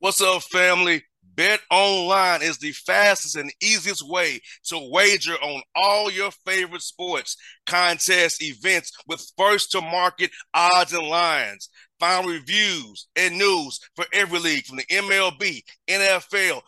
What's 0.00 0.20
up, 0.20 0.42
family? 0.44 1.02
Bet 1.34 1.58
online 1.72 2.40
is 2.40 2.58
the 2.58 2.70
fastest 2.70 3.34
and 3.34 3.52
easiest 3.60 4.08
way 4.08 4.40
to 4.66 4.78
wager 4.92 5.34
on 5.34 5.60
all 5.74 6.08
your 6.08 6.30
favorite 6.46 6.82
sports, 6.82 7.36
contests, 7.66 8.40
events 8.40 8.92
with 9.08 9.28
first 9.36 9.72
to 9.72 9.80
market 9.80 10.30
odds 10.54 10.92
and 10.92 11.06
lines. 11.06 11.68
Find 11.98 12.28
reviews 12.28 13.08
and 13.16 13.38
news 13.38 13.80
for 13.96 14.04
every 14.12 14.38
league 14.38 14.66
from 14.66 14.76
the 14.76 14.84
MLB, 14.84 15.62
NFL, 15.88 16.62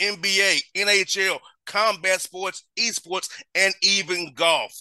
NBA, 0.00 0.62
NHL, 0.74 1.38
combat 1.66 2.22
sports, 2.22 2.64
esports, 2.78 3.28
and 3.54 3.74
even 3.82 4.32
golf. 4.34 4.72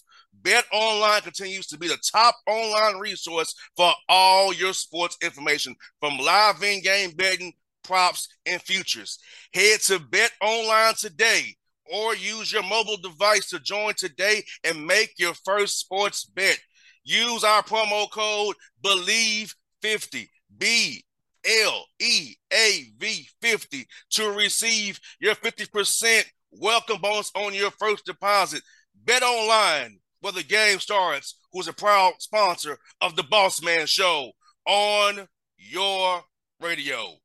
Bet 0.41 0.66
Online 0.72 1.22
continues 1.22 1.67
to 1.67 1.77
be 1.77 1.89
the 1.89 1.97
top 2.11 2.35
online 2.47 2.97
resource 3.00 3.53
for 3.75 3.91
all 4.07 4.53
your 4.53 4.73
sports 4.73 5.17
information 5.22 5.75
from 6.00 6.17
live 6.17 6.63
in 6.63 6.81
game 6.81 7.11
betting 7.11 7.53
props, 7.83 8.27
and 8.45 8.61
futures. 8.61 9.19
Head 9.53 9.79
to 9.81 9.99
Bet 9.99 10.31
Online 10.41 10.93
today 10.97 11.55
or 11.91 12.15
use 12.15 12.51
your 12.51 12.63
mobile 12.63 12.97
device 12.97 13.49
to 13.49 13.59
join 13.59 13.93
today 13.95 14.43
and 14.63 14.85
make 14.85 15.13
your 15.17 15.33
first 15.45 15.79
sports 15.79 16.25
bet. 16.25 16.59
Use 17.03 17.43
our 17.43 17.61
promo 17.63 18.09
code 18.09 18.55
BLEAV50, 18.83 20.27
B 20.57 21.03
L 21.45 21.85
E 21.99 22.35
A 22.53 22.85
V 22.97 23.27
50 23.41 23.85
to 24.11 24.31
receive 24.31 24.99
your 25.19 25.35
50% 25.35 26.23
welcome 26.51 26.99
bonus 27.01 27.31
on 27.35 27.53
your 27.53 27.71
first 27.71 28.05
deposit. 28.05 28.61
Bet 29.05 29.23
online 29.23 29.99
where 30.21 30.31
the 30.31 30.43
game 30.43 30.79
starts, 30.79 31.37
who's 31.51 31.67
a 31.67 31.73
proud 31.73 32.13
sponsor 32.19 32.77
of 33.01 33.17
the 33.17 33.23
Boss 33.23 33.61
Man 33.61 33.85
Show 33.85 34.31
on 34.65 35.27
your 35.57 36.21
radio. 36.61 37.17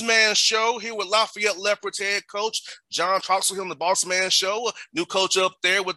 Boss 0.00 0.06
Man 0.06 0.34
Show 0.34 0.78
here 0.78 0.94
with 0.94 1.08
Lafayette 1.08 1.58
Leopards 1.58 1.98
head 1.98 2.26
coach 2.26 2.62
John 2.90 3.20
Troxell 3.20 3.52
here 3.52 3.62
on 3.62 3.68
the 3.68 3.74
Boss 3.74 4.06
Man 4.06 4.30
Show. 4.30 4.70
New 4.94 5.04
coach 5.04 5.36
up 5.36 5.56
there 5.62 5.82
with 5.82 5.96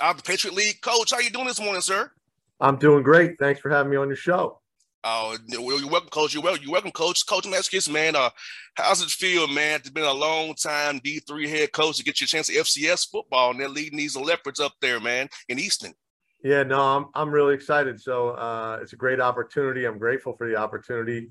uh, 0.00 0.12
the 0.12 0.22
Patriot 0.22 0.54
League. 0.54 0.80
Coach, 0.82 1.10
how 1.10 1.18
you 1.18 1.30
doing 1.30 1.48
this 1.48 1.60
morning, 1.60 1.80
sir? 1.80 2.12
I'm 2.60 2.76
doing 2.76 3.02
great. 3.02 3.38
Thanks 3.40 3.60
for 3.60 3.68
having 3.68 3.90
me 3.90 3.96
on 3.96 4.06
your 4.06 4.16
show. 4.16 4.60
Oh, 5.02 5.36
you're 5.48 5.88
welcome, 5.88 6.10
coach. 6.10 6.32
You're 6.32 6.44
welcome. 6.44 6.62
You're 6.62 6.72
welcome, 6.72 6.92
coach. 6.92 7.26
Coach 7.26 7.44
Meskis, 7.44 7.90
man. 7.90 8.14
Uh, 8.14 8.30
how's 8.74 9.02
it 9.02 9.10
feel, 9.10 9.48
man? 9.48 9.80
It's 9.80 9.90
been 9.90 10.04
a 10.04 10.12
long 10.12 10.54
time 10.54 11.00
D 11.02 11.18
three 11.18 11.48
head 11.48 11.72
coach 11.72 11.96
to 11.96 12.04
get 12.04 12.20
your 12.20 12.28
chance 12.28 12.48
at 12.50 12.54
FCS 12.54 13.10
football, 13.10 13.50
and 13.50 13.58
they're 13.58 13.68
leading 13.68 13.98
these 13.98 14.16
leopards 14.16 14.60
up 14.60 14.74
there, 14.80 15.00
man, 15.00 15.28
in 15.48 15.58
Easton. 15.58 15.94
Yeah, 16.44 16.62
no, 16.62 16.80
I'm 16.80 17.06
I'm 17.14 17.30
really 17.30 17.54
excited. 17.54 18.00
So 18.00 18.30
uh, 18.30 18.78
it's 18.80 18.92
a 18.92 18.96
great 18.96 19.20
opportunity. 19.20 19.86
I'm 19.86 19.98
grateful 19.98 20.34
for 20.36 20.48
the 20.48 20.56
opportunity. 20.56 21.30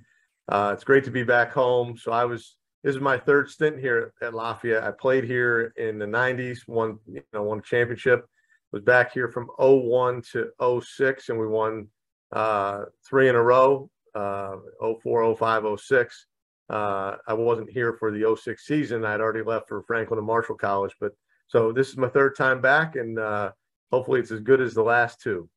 Uh, 0.50 0.72
it's 0.74 0.84
great 0.84 1.04
to 1.04 1.12
be 1.12 1.24
back 1.24 1.52
home. 1.52 1.96
So 1.96 2.12
I 2.12 2.26
was 2.26 2.56
this 2.84 2.96
is 2.96 3.02
my 3.02 3.18
third 3.18 3.50
stint 3.50 3.80
here 3.80 4.14
at 4.22 4.34
Lafayette. 4.34 4.84
I 4.84 4.92
played 4.92 5.26
here 5.26 5.74
in 5.76 6.00
the 6.00 6.06
90s, 6.06 6.68
won 6.68 6.98
you 7.06 7.22
know 7.34 7.44
won 7.44 7.60
a 7.60 7.62
championship. 7.62 8.26
Was 8.72 8.82
back 8.84 9.12
here 9.14 9.28
from 9.28 9.50
01 9.58 10.22
to 10.34 10.82
06, 10.82 11.30
and 11.30 11.40
we 11.40 11.48
won 11.48 11.88
uh, 12.32 12.86
three 13.08 13.28
in 13.28 13.36
a 13.36 13.42
row, 13.42 13.90
uh, 14.14 14.58
04, 15.02 15.36
05, 15.36 15.80
06. 15.80 16.28
Uh, 16.70 17.16
I 17.28 17.34
wasn't 17.34 17.72
here 17.72 17.94
for 17.94 18.12
the 18.12 18.38
06 18.40 18.64
season. 18.64 19.06
I'd 19.06 19.22
already 19.22 19.42
left 19.42 19.68
for 19.68 19.82
Franklin 19.84 20.20
and 20.20 20.28
Marshall 20.28 20.56
College, 20.56 20.94
but 21.00 21.14
so 21.48 21.72
this 21.72 21.90
is 21.90 21.98
my 21.98 22.10
third 22.10 22.36
time 22.36 22.62
back, 22.62 22.96
and 22.96 23.18
uh, 23.18 23.52
hopefully 23.92 24.20
it's 24.20 24.32
as 24.32 24.40
good 24.40 24.62
as 24.62 24.76
the 24.76 24.84
last 24.84 25.20
two. 25.20 25.50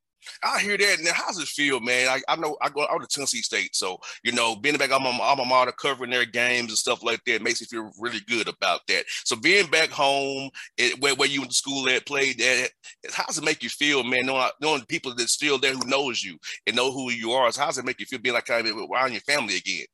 I 0.42 0.60
hear 0.60 0.76
that. 0.76 0.98
Now, 1.02 1.12
how's 1.14 1.38
it 1.38 1.48
feel, 1.48 1.80
man? 1.80 2.08
I, 2.08 2.20
I 2.28 2.36
know 2.36 2.56
I 2.60 2.68
go 2.68 2.82
out 2.82 3.00
to 3.00 3.06
Tennessee 3.06 3.42
State, 3.42 3.74
so 3.74 3.98
you 4.22 4.32
know, 4.32 4.56
being 4.56 4.76
back 4.76 4.90
alma 4.92 5.44
mater, 5.44 5.72
covering 5.72 6.10
their 6.10 6.24
games 6.24 6.68
and 6.68 6.78
stuff 6.78 7.02
like 7.02 7.24
that 7.24 7.42
makes 7.42 7.60
me 7.60 7.66
feel 7.66 7.90
really 7.98 8.20
good 8.28 8.48
about 8.48 8.80
that. 8.88 9.04
So 9.24 9.36
being 9.36 9.66
back 9.70 9.90
home, 9.90 10.50
it, 10.76 11.00
where, 11.00 11.14
where 11.14 11.28
you 11.28 11.40
went 11.40 11.52
to 11.52 11.56
school 11.56 11.88
at, 11.88 12.06
played 12.06 12.38
that, 12.38 12.70
how 13.12 13.24
does 13.24 13.38
it 13.38 13.44
make 13.44 13.62
you 13.62 13.68
feel, 13.68 14.04
man? 14.04 14.26
Knowing, 14.26 14.50
knowing 14.60 14.84
people 14.86 15.14
that's 15.14 15.32
still 15.32 15.58
there 15.58 15.74
who 15.74 15.88
knows 15.88 16.22
you 16.22 16.38
and 16.66 16.76
know 16.76 16.92
who 16.92 17.10
you 17.10 17.32
are, 17.32 17.50
how 17.56 17.66
does 17.66 17.78
it 17.78 17.84
make 17.84 18.00
you 18.00 18.06
feel 18.06 18.18
being 18.18 18.34
like 18.34 18.46
kind 18.46 18.66
of 18.66 18.76
around 18.76 19.12
your 19.12 19.20
family 19.22 19.56
again? 19.56 19.86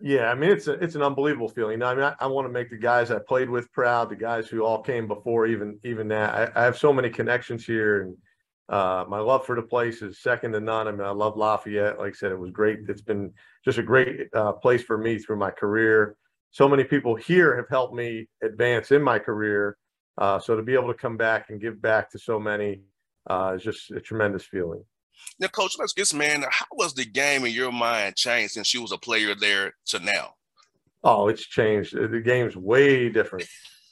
Yeah, 0.00 0.30
I 0.30 0.34
mean 0.34 0.50
it's 0.50 0.66
a, 0.66 0.72
it's 0.72 0.96
an 0.96 1.02
unbelievable 1.02 1.48
feeling. 1.48 1.82
I 1.82 1.94
mean, 1.94 2.04
I, 2.04 2.14
I 2.20 2.26
want 2.26 2.46
to 2.46 2.52
make 2.52 2.68
the 2.68 2.76
guys 2.76 3.10
I 3.10 3.18
played 3.20 3.48
with 3.48 3.72
proud, 3.72 4.10
the 4.10 4.16
guys 4.16 4.48
who 4.48 4.62
all 4.62 4.82
came 4.82 5.06
before, 5.06 5.46
even 5.46 5.78
even 5.84 6.08
that. 6.08 6.52
I, 6.56 6.60
I 6.60 6.64
have 6.64 6.76
so 6.76 6.92
many 6.92 7.08
connections 7.08 7.64
here, 7.64 8.02
and 8.02 8.16
uh, 8.68 9.04
my 9.08 9.18
love 9.18 9.44
for 9.44 9.56
the 9.56 9.62
place 9.62 10.00
is 10.02 10.20
second 10.20 10.52
to 10.52 10.60
none. 10.60 10.88
I 10.88 10.92
mean, 10.92 11.02
I 11.02 11.10
love 11.10 11.36
Lafayette. 11.36 11.98
Like 11.98 12.14
I 12.14 12.16
said, 12.16 12.32
it 12.32 12.38
was 12.38 12.50
great. 12.50 12.80
It's 12.88 13.02
been 13.02 13.32
just 13.64 13.78
a 13.78 13.82
great 13.82 14.28
uh, 14.34 14.52
place 14.52 14.82
for 14.82 14.96
me 14.96 15.18
through 15.18 15.36
my 15.36 15.50
career. 15.50 16.16
So 16.50 16.68
many 16.68 16.84
people 16.84 17.14
here 17.14 17.56
have 17.56 17.68
helped 17.68 17.94
me 17.94 18.28
advance 18.42 18.90
in 18.90 19.02
my 19.02 19.18
career. 19.18 19.76
Uh, 20.16 20.38
so 20.38 20.56
to 20.56 20.62
be 20.62 20.74
able 20.74 20.88
to 20.88 20.98
come 20.98 21.16
back 21.16 21.50
and 21.50 21.60
give 21.60 21.82
back 21.82 22.10
to 22.12 22.18
so 22.18 22.38
many 22.38 22.82
uh, 23.28 23.54
is 23.56 23.62
just 23.62 23.90
a 23.90 24.00
tremendous 24.00 24.44
feeling. 24.44 24.84
Now, 25.38 25.48
Coach, 25.48 25.76
let's 25.78 25.92
get 25.92 26.12
man. 26.14 26.44
How 26.48 26.66
was 26.72 26.94
the 26.94 27.04
game 27.04 27.44
in 27.44 27.52
your 27.52 27.72
mind 27.72 28.16
changed 28.16 28.54
since 28.54 28.72
you 28.72 28.82
was 28.82 28.92
a 28.92 28.98
player 28.98 29.34
there 29.34 29.74
to 29.86 29.98
now? 29.98 30.34
Oh, 31.02 31.28
it's 31.28 31.44
changed. 31.44 31.94
The 31.94 32.20
game's 32.20 32.56
way 32.56 33.08
different. 33.10 33.46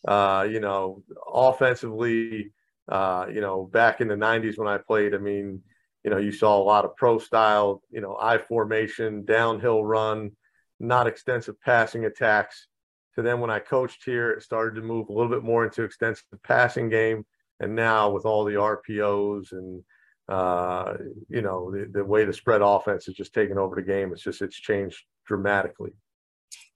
Uh, 0.07 0.47
you 0.51 0.61
know, 0.61 1.03
offensively, 1.33 2.53
uh, 2.89 3.27
you 3.33 3.41
know, 3.41 3.65
back 3.65 4.01
in 4.01 4.09
the 4.09 4.15
90s 4.15 4.59
when 4.59 4.69
I 4.69 4.79
played, 4.79 5.15
I 5.15 5.19
mean, 5.19 5.63
you 6.05 6.11
know, 6.11 6.19
you 6.19 6.33
saw 6.33 6.61
a 6.61 6.65
lot 6.65 6.85
of 6.85 6.97
pro 6.97 7.19
style, 7.19 7.83
you 7.91 8.01
know, 8.01 8.17
I 8.21 8.39
formation, 8.39 9.25
downhill 9.25 9.85
run, 9.85 10.33
not 10.81 11.07
extensive 11.07 11.61
passing 11.61 12.05
attacks. 12.05 12.67
To 13.15 13.23
then 13.23 13.41
when 13.41 13.51
I 13.51 13.59
coached 13.59 14.03
here, 14.05 14.31
it 14.33 14.43
started 14.43 14.75
to 14.77 14.87
move 14.87 15.09
a 15.09 15.13
little 15.13 15.31
bit 15.31 15.45
more 15.45 15.65
into 15.65 15.85
extensive 15.85 16.25
passing 16.43 16.89
game. 16.89 17.25
And 17.61 17.75
now 17.77 18.11
with 18.11 18.25
all 18.25 18.45
the 18.45 18.55
RPOs 18.55 19.53
and, 19.53 19.85
uh, 20.29 20.95
you 21.29 21.43
know, 21.43 21.71
the, 21.71 21.89
the 21.93 22.05
way 22.05 22.25
the 22.25 22.33
spread 22.33 22.63
offense 22.63 23.07
is 23.07 23.15
just 23.15 23.35
taken 23.35 23.59
over 23.59 23.77
the 23.77 23.83
game, 23.83 24.13
it's 24.13 24.23
just, 24.23 24.43
it's 24.43 24.57
changed 24.59 25.05
dramatically. 25.27 25.93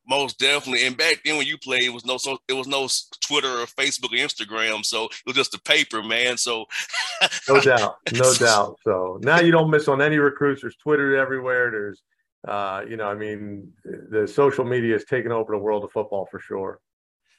Most 0.08 0.38
definitely. 0.38 0.86
And 0.86 0.96
back 0.96 1.20
then 1.24 1.36
when 1.36 1.46
you 1.46 1.58
played, 1.58 1.82
it 1.82 1.92
was 1.92 2.04
no 2.04 2.16
so 2.16 2.38
it 2.48 2.52
was 2.52 2.68
no 2.68 2.88
Twitter 3.20 3.48
or 3.48 3.66
Facebook 3.66 4.12
or 4.12 4.16
Instagram. 4.16 4.84
So 4.84 5.06
it 5.06 5.26
was 5.26 5.36
just 5.36 5.54
a 5.54 5.60
paper, 5.60 6.02
man. 6.02 6.36
So 6.36 6.66
no 7.48 7.60
doubt. 7.60 7.96
No 8.12 8.34
doubt. 8.34 8.78
So 8.84 9.18
now 9.22 9.40
you 9.40 9.50
don't 9.50 9.70
miss 9.70 9.88
on 9.88 10.00
any 10.00 10.18
recruits. 10.18 10.62
There's 10.62 10.76
Twitter 10.76 11.16
everywhere. 11.16 11.70
There's 11.70 12.02
uh, 12.46 12.84
you 12.88 12.96
know, 12.96 13.08
I 13.08 13.14
mean, 13.14 13.72
the 13.84 14.26
social 14.26 14.64
media 14.64 14.94
is 14.94 15.04
taking 15.04 15.32
over 15.32 15.52
the 15.52 15.58
world 15.58 15.82
of 15.82 15.90
football 15.90 16.28
for 16.30 16.38
sure. 16.38 16.80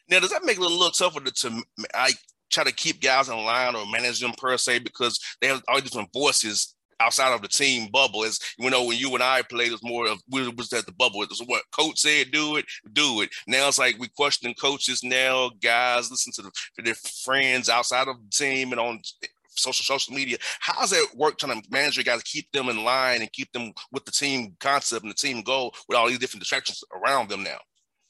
Now, 0.09 0.19
does 0.19 0.31
that 0.31 0.43
make 0.43 0.57
it 0.57 0.63
a 0.63 0.67
little 0.67 0.89
tougher 0.89 1.21
to, 1.21 1.31
to 1.31 1.63
I 1.93 2.11
try 2.51 2.63
to 2.63 2.73
keep 2.73 3.01
guys 3.01 3.29
in 3.29 3.35
line 3.35 3.75
or 3.75 3.85
manage 3.85 4.19
them 4.19 4.33
per 4.37 4.57
se 4.57 4.79
because 4.79 5.19
they 5.41 5.47
have 5.47 5.61
all 5.67 5.79
different 5.79 6.11
voices 6.13 6.75
outside 6.99 7.33
of 7.33 7.41
the 7.41 7.47
team 7.47 7.89
bubble. 7.91 8.23
As 8.23 8.39
you 8.57 8.69
know, 8.69 8.83
when 8.83 8.97
you 8.97 9.13
and 9.13 9.23
I 9.23 9.41
played, 9.41 9.69
it 9.69 9.71
was 9.71 9.83
more 9.83 10.07
of 10.07 10.21
we 10.29 10.47
was 10.49 10.73
at 10.73 10.85
the 10.85 10.91
bubble. 10.91 11.21
It 11.23 11.29
was 11.29 11.43
what 11.45 11.63
coach 11.71 11.99
said, 11.99 12.31
do 12.31 12.57
it, 12.57 12.65
do 12.93 13.21
it. 13.21 13.29
Now 13.47 13.67
it's 13.67 13.79
like 13.79 13.97
we 13.99 14.07
question 14.09 14.53
coaches 14.53 15.03
now. 15.03 15.51
Guys 15.61 16.11
listen 16.11 16.33
to, 16.33 16.41
the, 16.43 16.51
to 16.77 16.83
their 16.83 16.95
friends 16.95 17.69
outside 17.69 18.07
of 18.07 18.17
the 18.17 18.29
team 18.31 18.71
and 18.71 18.79
on 18.79 19.01
social 19.49 19.83
social 19.83 20.13
media. 20.13 20.37
How's 20.59 20.91
that 20.91 21.07
work 21.15 21.37
trying 21.37 21.61
to 21.61 21.67
manage 21.71 21.97
your 21.97 22.03
guys, 22.03 22.21
keep 22.23 22.51
them 22.51 22.69
in 22.69 22.83
line 22.83 23.21
and 23.21 23.31
keep 23.31 23.51
them 23.51 23.73
with 23.91 24.05
the 24.05 24.11
team 24.11 24.55
concept 24.59 25.03
and 25.03 25.11
the 25.11 25.15
team 25.15 25.41
goal 25.41 25.73
with 25.87 25.97
all 25.97 26.07
these 26.07 26.19
different 26.19 26.41
distractions 26.41 26.83
around 26.93 27.29
them 27.29 27.43
now? 27.43 27.57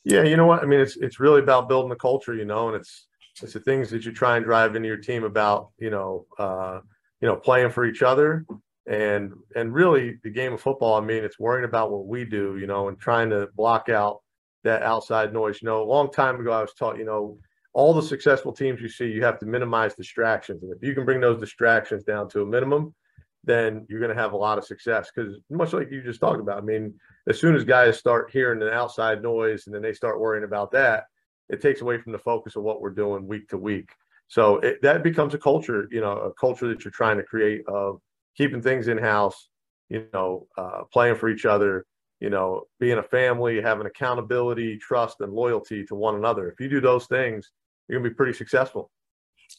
Yeah, 0.04 0.24
you 0.24 0.38
know 0.38 0.46
what? 0.46 0.64
I 0.64 0.66
mean, 0.66 0.80
it's 0.80 0.96
it's 0.98 1.20
really 1.20 1.42
about 1.42 1.68
building 1.68 1.90
the 1.90 1.96
culture, 1.96 2.34
you 2.34 2.46
know, 2.46 2.68
and 2.68 2.78
it's 2.78 3.08
it's 3.42 3.54
the 3.54 3.60
things 3.60 3.90
that 3.92 4.06
you 4.06 4.12
try 4.12 4.38
and 4.38 4.46
drive 4.46 4.76
into 4.76 4.88
your 4.88 4.98
team 4.98 5.24
about, 5.24 5.70
you 5.78 5.90
know, 5.90 6.26
uh, 6.40 6.80
you 7.22 7.28
know, 7.28 7.36
playing 7.36 7.72
for 7.72 7.86
each 7.86 8.02
other 8.02 8.46
and 8.88 9.34
and 9.56 9.74
really 9.74 10.18
the 10.24 10.30
game 10.30 10.54
of 10.54 10.62
football. 10.62 10.96
I 10.96 11.02
mean, 11.02 11.24
it's 11.24 11.40
worrying 11.40 11.66
about 11.66 11.92
what 11.92 12.08
we 12.08 12.26
do, 12.26 12.58
you 12.58 12.68
know, 12.68 12.88
and 12.88 13.00
trying 13.00 13.30
to 13.32 13.50
block 13.56 13.90
out 13.90 14.22
that 14.64 14.82
outside 14.82 15.34
noise. 15.34 15.62
You 15.62 15.68
know, 15.68 15.84
a 15.84 15.86
long 15.86 16.12
time 16.12 16.40
ago, 16.40 16.52
I 16.52 16.62
was 16.62 16.74
taught, 16.74 16.98
you 16.98 17.06
know, 17.06 17.38
all 17.74 17.94
the 17.94 18.02
successful 18.02 18.54
teams 18.54 18.82
you 18.82 18.90
see, 18.90 19.06
you 19.06 19.24
have 19.24 19.40
to 19.40 19.46
minimize 19.46 19.94
distractions. 19.94 20.64
And 20.64 20.72
if 20.72 20.82
you 20.82 20.96
can 20.96 21.06
bring 21.06 21.20
those 21.20 21.40
distractions 21.40 22.04
down 22.04 22.30
to 22.30 22.42
a 22.42 22.46
minimum, 22.46 22.96
then 23.44 23.86
you're 23.90 24.00
going 24.00 24.16
to 24.16 24.22
have 24.22 24.34
a 24.34 24.38
lot 24.38 24.58
of 24.58 24.66
success. 24.66 25.12
Because 25.14 25.38
much 25.50 25.74
like 25.74 25.92
you 25.92 26.02
just 26.02 26.20
talked 26.20 26.40
about, 26.40 26.58
I 26.58 26.62
mean, 26.62 26.94
as 27.28 27.40
soon 27.40 27.56
as 27.56 27.64
guys 27.64 27.98
start 27.98 28.32
hearing 28.32 28.60
the 28.60 28.72
outside 28.72 29.22
noise 29.22 29.68
and 29.68 29.76
then 29.76 29.82
they 29.82 29.94
start 29.94 30.20
worrying 30.20 30.44
about 30.44 30.72
that, 30.72 31.06
it 31.50 31.62
takes 31.62 31.82
away 31.82 31.98
from 32.00 32.14
the 32.14 32.20
focus 32.20 32.56
of 32.56 32.64
what 32.64 32.82
we're 32.82 32.90
doing 32.90 33.28
week 33.28 33.48
to 33.50 33.58
week. 33.58 33.90
So 34.28 34.58
it, 34.58 34.82
that 34.82 35.04
becomes 35.04 35.34
a 35.34 35.38
culture, 35.38 35.88
you 35.92 36.02
know, 36.02 36.18
a 36.18 36.34
culture 36.34 36.68
that 36.68 36.84
you're 36.84 36.92
trying 36.92 37.18
to 37.18 37.24
create 37.24 37.62
of 37.68 38.02
keeping 38.38 38.62
things 38.62 38.88
in 38.88 38.98
house, 38.98 39.50
you 39.90 40.06
know, 40.14 40.48
uh, 40.58 40.84
playing 40.92 41.16
for 41.16 41.30
each 41.30 41.46
other, 41.46 41.86
you 42.20 42.30
know, 42.30 42.64
being 42.80 42.98
a 42.98 43.04
family, 43.04 43.62
having 43.62 43.88
accountability, 43.88 44.78
trust, 44.78 45.18
and 45.22 45.34
loyalty 45.34 45.84
to 45.86 45.96
one 45.96 46.16
another. 46.16 46.50
If 46.50 46.60
you 46.60 46.70
do 46.70 46.82
those 46.82 47.08
things, 47.08 47.52
you're 47.88 48.00
gonna 48.00 48.10
be 48.10 48.16
pretty 48.16 48.34
successful. 48.34 48.92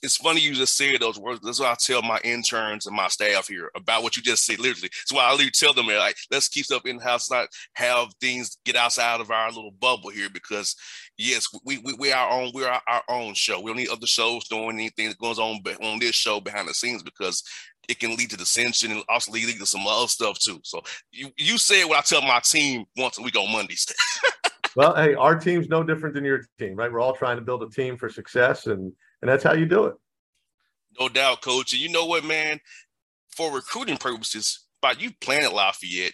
It's 0.03 0.17
funny 0.17 0.41
you 0.41 0.55
just 0.55 0.77
said 0.77 1.01
those 1.01 1.19
words. 1.19 1.41
That's 1.43 1.59
what 1.59 1.71
I 1.71 1.75
tell 1.75 2.03
my 2.03 2.21
interns 2.23 2.87
and 2.87 2.95
my 2.95 3.09
staff 3.09 3.49
here 3.49 3.71
about 3.75 4.03
what 4.03 4.17
you 4.17 4.23
just 4.23 4.45
said. 4.45 4.61
Literally, 4.61 4.91
that's 4.91 5.13
why 5.13 5.25
I 5.25 5.31
literally 5.33 5.51
tell 5.51 5.75
them 5.75 5.87
like, 5.87 6.17
let's 6.31 6.49
keep 6.49 6.65
stuff 6.65 6.87
in 6.87 7.01
house, 7.01 7.31
not 7.31 7.49
have 7.75 8.09
things 8.21 8.59
get 8.65 8.77
outside 8.77 9.21
of 9.21 9.31
our 9.31 9.49
little 9.49 9.73
bubble 9.73 10.11
here. 10.11 10.29
Because 10.33 10.77
yes, 11.17 11.49
we 11.65 11.79
we, 11.79 11.95
we 11.95 12.13
are 12.13 12.29
our 12.29 12.41
own. 12.41 12.53
We're 12.55 12.69
our, 12.69 12.83
our, 12.89 13.03
own 13.09 13.35
show. 13.35 13.61
We 13.61 13.71
don't 13.71 13.79
need 13.79 13.89
other 13.89 14.07
shows 14.07 14.47
doing 14.49 14.79
anything 14.79 15.09
that 15.09 15.19
goes 15.19 15.39
on 15.39 15.61
on 15.83 15.99
this 15.99 16.15
show 16.15 16.41
behind 16.41 16.69
the 16.69 16.75
scenes 16.75 17.03
because 17.03 17.43
it 17.89 17.99
can 17.99 18.15
lead 18.17 18.31
to 18.31 18.37
dissension 18.37 18.93
and 18.93 19.03
also 19.09 19.33
lead 19.33 19.59
to 19.59 19.67
some 19.67 19.87
other 19.87 20.07
stuff 20.07 20.39
too. 20.39 20.61
So 20.63 20.83
you 21.11 21.31
you 21.37 21.59
said 21.59 21.85
what 21.87 21.99
I 21.99 22.03
tell 22.03 22.23
my 22.23 22.41
team 22.41 22.85
once 22.97 23.19
a 23.19 23.23
week 23.23 23.37
on 23.37 23.51
Mondays. 23.51 23.87
well, 24.77 24.95
hey, 24.95 25.15
our 25.15 25.37
team's 25.37 25.69
no 25.69 25.83
different 25.83 26.15
than 26.15 26.25
your 26.25 26.45
team, 26.59 26.77
right? 26.77 26.93
We're 26.93 27.01
all 27.01 27.15
trying 27.15 27.37
to 27.37 27.43
build 27.43 27.63
a 27.63 27.71
team 27.71 27.97
for 27.97 28.09
success, 28.09 28.67
and 28.67 28.93
and 29.23 29.29
that's 29.29 29.45
how 29.45 29.55
you 29.55 29.67
do 29.67 29.87
it. 29.87 29.95
No 30.99 31.09
doubt, 31.09 31.43
coach. 31.43 31.73
And 31.73 31.83
you 31.83 31.91
know 31.91 32.07
what, 32.07 32.25
man? 32.25 32.61
For 33.31 33.53
recruiting 33.53 33.99
purposes, 33.99 34.67
by 34.81 34.95
you 34.99 35.11
at 35.31 35.53
Lafayette, 35.53 36.13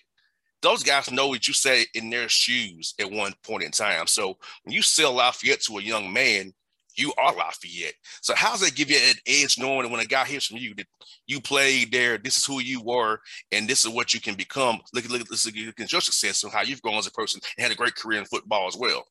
those 0.62 0.82
guys 0.82 1.10
know 1.10 1.28
what 1.28 1.46
you 1.46 1.54
say 1.54 1.86
in 1.94 2.10
their 2.10 2.28
shoes 2.28 2.94
at 2.98 3.10
one 3.10 3.34
point 3.44 3.64
in 3.64 3.70
time. 3.70 4.06
So 4.06 4.38
when 4.62 4.74
you 4.74 4.82
sell 4.82 5.12
Lafayette 5.12 5.60
to 5.62 5.78
a 5.78 5.82
young 5.82 6.12
man, 6.12 6.52
you 6.96 7.12
are 7.18 7.34
Lafayette. 7.34 7.94
So 8.22 8.34
how 8.34 8.52
does 8.52 8.60
that 8.60 8.74
give 8.74 8.90
you 8.90 8.96
an 8.96 9.16
edge 9.26 9.58
knowing 9.58 9.82
that 9.82 9.90
when 9.90 10.00
a 10.00 10.06
guy 10.06 10.24
hears 10.24 10.46
from 10.46 10.58
you 10.58 10.74
that 10.76 10.86
you 11.26 11.40
played 11.40 11.92
there, 11.92 12.18
this 12.18 12.36
is 12.36 12.44
who 12.44 12.60
you 12.60 12.80
were, 12.82 13.18
and 13.52 13.68
this 13.68 13.84
is 13.84 13.90
what 13.90 14.14
you 14.14 14.20
can 14.20 14.34
become. 14.34 14.80
Look 14.92 15.04
at 15.04 15.10
look 15.10 15.22
at 15.22 15.30
look 15.30 15.80
at 15.80 15.92
your 15.92 16.00
success 16.00 16.44
and 16.44 16.52
how 16.52 16.62
you've 16.62 16.82
grown 16.82 16.96
as 16.96 17.06
a 17.06 17.10
person 17.10 17.40
and 17.56 17.62
had 17.62 17.72
a 17.72 17.76
great 17.76 17.96
career 17.96 18.20
in 18.20 18.24
football 18.26 18.68
as 18.68 18.76
well. 18.76 19.04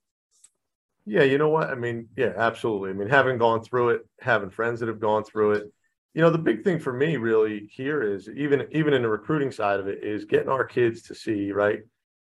Yeah, 1.05 1.23
you 1.23 1.37
know 1.37 1.49
what? 1.49 1.69
I 1.69 1.75
mean, 1.75 2.07
yeah, 2.15 2.33
absolutely. 2.37 2.91
I 2.91 2.93
mean, 2.93 3.09
having 3.09 3.37
gone 3.37 3.61
through 3.61 3.89
it, 3.89 4.01
having 4.21 4.49
friends 4.49 4.79
that 4.79 4.87
have 4.87 5.01
gone 5.01 5.23
through 5.23 5.53
it, 5.53 5.73
you 6.13 6.21
know, 6.21 6.29
the 6.29 6.37
big 6.37 6.63
thing 6.63 6.79
for 6.79 6.93
me 6.93 7.17
really 7.17 7.67
here 7.71 8.03
is 8.03 8.29
even 8.29 8.67
even 8.71 8.93
in 8.93 9.01
the 9.01 9.09
recruiting 9.09 9.51
side 9.51 9.79
of 9.79 9.87
it 9.87 10.03
is 10.03 10.25
getting 10.25 10.49
our 10.49 10.63
kids 10.63 11.01
to 11.03 11.15
see, 11.15 11.51
right, 11.51 11.79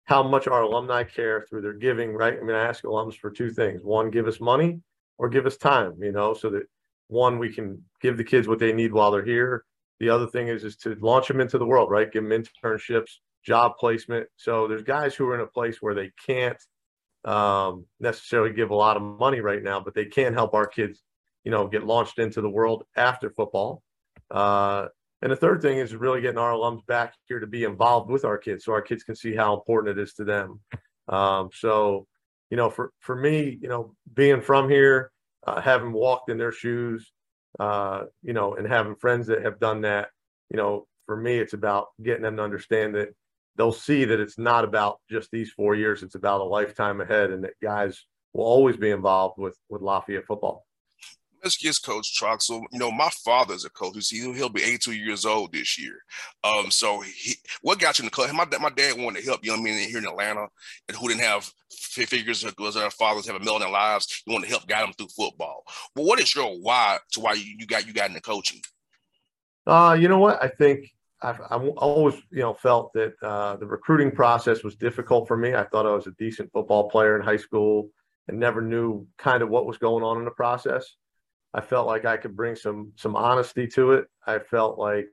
how 0.05 0.21
much 0.21 0.47
our 0.47 0.61
alumni 0.61 1.03
care 1.03 1.45
through 1.49 1.61
their 1.61 1.73
giving, 1.73 2.13
right? 2.13 2.37
I 2.39 2.43
mean, 2.43 2.55
I 2.55 2.65
ask 2.65 2.83
alums 2.83 3.15
for 3.17 3.31
two 3.31 3.49
things. 3.49 3.81
One, 3.83 4.11
give 4.11 4.27
us 4.27 4.39
money 4.39 4.81
or 5.17 5.29
give 5.29 5.45
us 5.45 5.57
time, 5.57 5.93
you 6.01 6.11
know, 6.11 6.33
so 6.33 6.49
that 6.51 6.63
one, 7.07 7.39
we 7.39 7.51
can 7.51 7.81
give 8.01 8.17
the 8.17 8.23
kids 8.23 8.47
what 8.47 8.59
they 8.59 8.73
need 8.73 8.91
while 8.93 9.09
they're 9.11 9.25
here. 9.25 9.63
The 9.99 10.09
other 10.09 10.27
thing 10.27 10.49
is 10.49 10.63
is 10.63 10.75
to 10.77 10.95
launch 11.01 11.29
them 11.29 11.41
into 11.41 11.57
the 11.57 11.65
world, 11.65 11.89
right? 11.89 12.11
Give 12.11 12.23
them 12.23 12.43
internships, 12.63 13.13
job 13.43 13.73
placement. 13.79 14.27
So 14.35 14.67
there's 14.67 14.83
guys 14.83 15.15
who 15.15 15.27
are 15.29 15.35
in 15.35 15.41
a 15.41 15.47
place 15.47 15.77
where 15.81 15.95
they 15.95 16.11
can't 16.27 16.57
um, 17.27 17.85
necessarily 17.99 18.53
give 18.53 18.71
a 18.71 18.75
lot 18.75 18.97
of 18.97 19.03
money 19.03 19.41
right 19.41 19.61
now, 19.61 19.79
but 19.79 19.93
they 19.93 20.05
can 20.05 20.33
help 20.33 20.53
our 20.53 20.65
kids, 20.65 21.03
you 21.43 21.51
know, 21.51 21.67
get 21.67 21.85
launched 21.85 22.19
into 22.19 22.41
the 22.41 22.49
world 22.49 22.85
after 22.95 23.29
football. 23.29 23.83
Uh, 24.31 24.87
and 25.21 25.31
the 25.31 25.35
third 25.35 25.61
thing 25.61 25.77
is 25.77 25.93
really 25.95 26.21
getting 26.21 26.37
our 26.37 26.51
alums 26.51 26.85
back 26.85 27.13
here 27.27 27.39
to 27.39 27.47
be 27.47 27.63
involved 27.63 28.09
with 28.09 28.23
our 28.23 28.37
kids, 28.37 28.63
so 28.63 28.71
our 28.71 28.81
kids 28.81 29.03
can 29.03 29.15
see 29.15 29.35
how 29.35 29.53
important 29.53 29.97
it 29.97 30.01
is 30.01 30.13
to 30.13 30.23
them. 30.23 30.59
Um, 31.09 31.49
so 31.53 32.07
you 32.49 32.55
know, 32.57 32.69
for 32.69 32.91
for 32.99 33.15
me, 33.15 33.57
you 33.61 33.67
know, 33.67 33.93
being 34.13 34.41
from 34.41 34.69
here, 34.69 35.11
uh, 35.45 35.59
having 35.59 35.91
walked 35.91 36.29
in 36.29 36.37
their 36.37 36.51
shoes, 36.51 37.11
uh, 37.59 38.03
you 38.23 38.33
know, 38.33 38.55
and 38.55 38.67
having 38.67 38.95
friends 38.95 39.27
that 39.27 39.43
have 39.43 39.59
done 39.59 39.81
that, 39.81 40.09
you 40.49 40.57
know, 40.57 40.87
for 41.05 41.17
me, 41.17 41.37
it's 41.37 41.53
about 41.53 41.87
getting 42.01 42.23
them 42.23 42.37
to 42.37 42.43
understand 42.43 42.95
that 42.95 43.09
they'll 43.57 43.71
see 43.71 44.05
that 44.05 44.19
it's 44.19 44.37
not 44.37 44.63
about 44.63 44.99
just 45.09 45.29
these 45.31 45.51
four 45.51 45.75
years; 45.75 46.03
it's 46.03 46.15
about 46.15 46.41
a 46.41 46.45
lifetime 46.45 47.01
ahead, 47.01 47.31
and 47.31 47.43
that 47.43 47.59
guys 47.61 48.05
will 48.33 48.45
always 48.45 48.77
be 48.77 48.91
involved 48.91 49.37
with 49.37 49.57
with 49.69 49.81
Lafayette 49.81 50.25
football 50.25 50.67
let's 51.43 51.57
get 51.57 51.81
Coach 51.81 52.19
Troxell. 52.19 52.63
You 52.71 52.79
know, 52.79 52.91
my 52.91 53.09
father's 53.23 53.65
a 53.65 53.69
coach. 53.69 53.95
He's, 53.95 54.09
he'll 54.09 54.49
be 54.49 54.63
82 54.63 54.93
years 54.93 55.25
old 55.25 55.53
this 55.53 55.79
year. 55.79 55.95
Um, 56.43 56.71
so 56.71 57.01
he, 57.01 57.35
what 57.61 57.79
got 57.79 57.97
you 57.97 58.03
in 58.03 58.07
the 58.07 58.11
club? 58.11 58.31
My, 58.33 58.45
my 58.59 58.69
dad 58.69 58.97
wanted 58.97 59.21
to 59.21 59.25
help 59.25 59.45
young 59.45 59.63
men 59.63 59.77
here 59.87 59.99
in 59.99 60.05
Atlanta 60.05 60.47
and 60.87 60.97
who 60.97 61.07
didn't 61.07 61.21
have 61.21 61.49
figures 61.71 62.43
because 62.43 62.75
their 62.75 62.89
fathers 62.89 63.27
have 63.27 63.35
a 63.41 63.43
million 63.43 63.71
lives. 63.71 64.23
He 64.25 64.31
wanted 64.31 64.47
to 64.47 64.51
help 64.51 64.67
guide 64.67 64.83
them 64.83 64.93
through 64.93 65.07
football. 65.07 65.63
But 65.95 66.05
what 66.05 66.19
is 66.19 66.33
your 66.35 66.49
why 66.59 66.97
to 67.13 67.19
why 67.19 67.33
you, 67.33 67.55
you 67.57 67.65
got 67.65 67.87
you 67.87 67.93
got 67.93 68.09
into 68.09 68.21
coaching? 68.21 68.61
Uh, 69.65 69.97
you 69.99 70.07
know 70.07 70.19
what? 70.19 70.41
I 70.41 70.47
think 70.47 70.91
I've, 71.21 71.41
I've 71.49 71.67
always, 71.77 72.15
you 72.31 72.41
know, 72.41 72.53
felt 72.53 72.93
that 72.93 73.13
uh, 73.23 73.55
the 73.55 73.65
recruiting 73.65 74.11
process 74.11 74.63
was 74.63 74.75
difficult 74.75 75.27
for 75.27 75.35
me. 75.35 75.55
I 75.55 75.63
thought 75.63 75.87
I 75.87 75.95
was 75.95 76.07
a 76.07 76.11
decent 76.19 76.51
football 76.51 76.89
player 76.89 77.17
in 77.17 77.25
high 77.25 77.37
school 77.37 77.89
and 78.27 78.39
never 78.39 78.61
knew 78.61 79.07
kind 79.17 79.41
of 79.41 79.49
what 79.49 79.65
was 79.65 79.77
going 79.77 80.03
on 80.03 80.17
in 80.17 80.25
the 80.25 80.31
process. 80.31 80.85
I 81.53 81.61
felt 81.61 81.87
like 81.87 82.05
I 82.05 82.17
could 82.17 82.35
bring 82.35 82.55
some 82.55 82.91
some 82.97 83.15
honesty 83.15 83.67
to 83.67 83.93
it. 83.93 84.05
I 84.25 84.39
felt 84.39 84.77
like, 84.77 85.07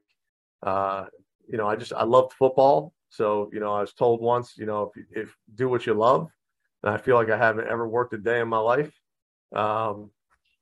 uh, 0.62 1.06
you 1.48 1.56
know, 1.56 1.66
I 1.66 1.76
just 1.76 1.92
I 1.92 2.04
loved 2.04 2.32
football. 2.34 2.92
So 3.08 3.48
you 3.52 3.60
know, 3.60 3.72
I 3.72 3.80
was 3.80 3.94
told 3.94 4.20
once, 4.20 4.54
you 4.56 4.66
know, 4.66 4.92
if, 4.94 5.04
if 5.24 5.36
do 5.54 5.68
what 5.68 5.86
you 5.86 5.94
love, 5.94 6.28
and 6.82 6.92
I 6.92 6.98
feel 6.98 7.14
like 7.14 7.30
I 7.30 7.38
haven't 7.38 7.68
ever 7.68 7.88
worked 7.88 8.12
a 8.12 8.18
day 8.18 8.40
in 8.40 8.48
my 8.48 8.58
life. 8.58 8.92
Um, 9.54 10.10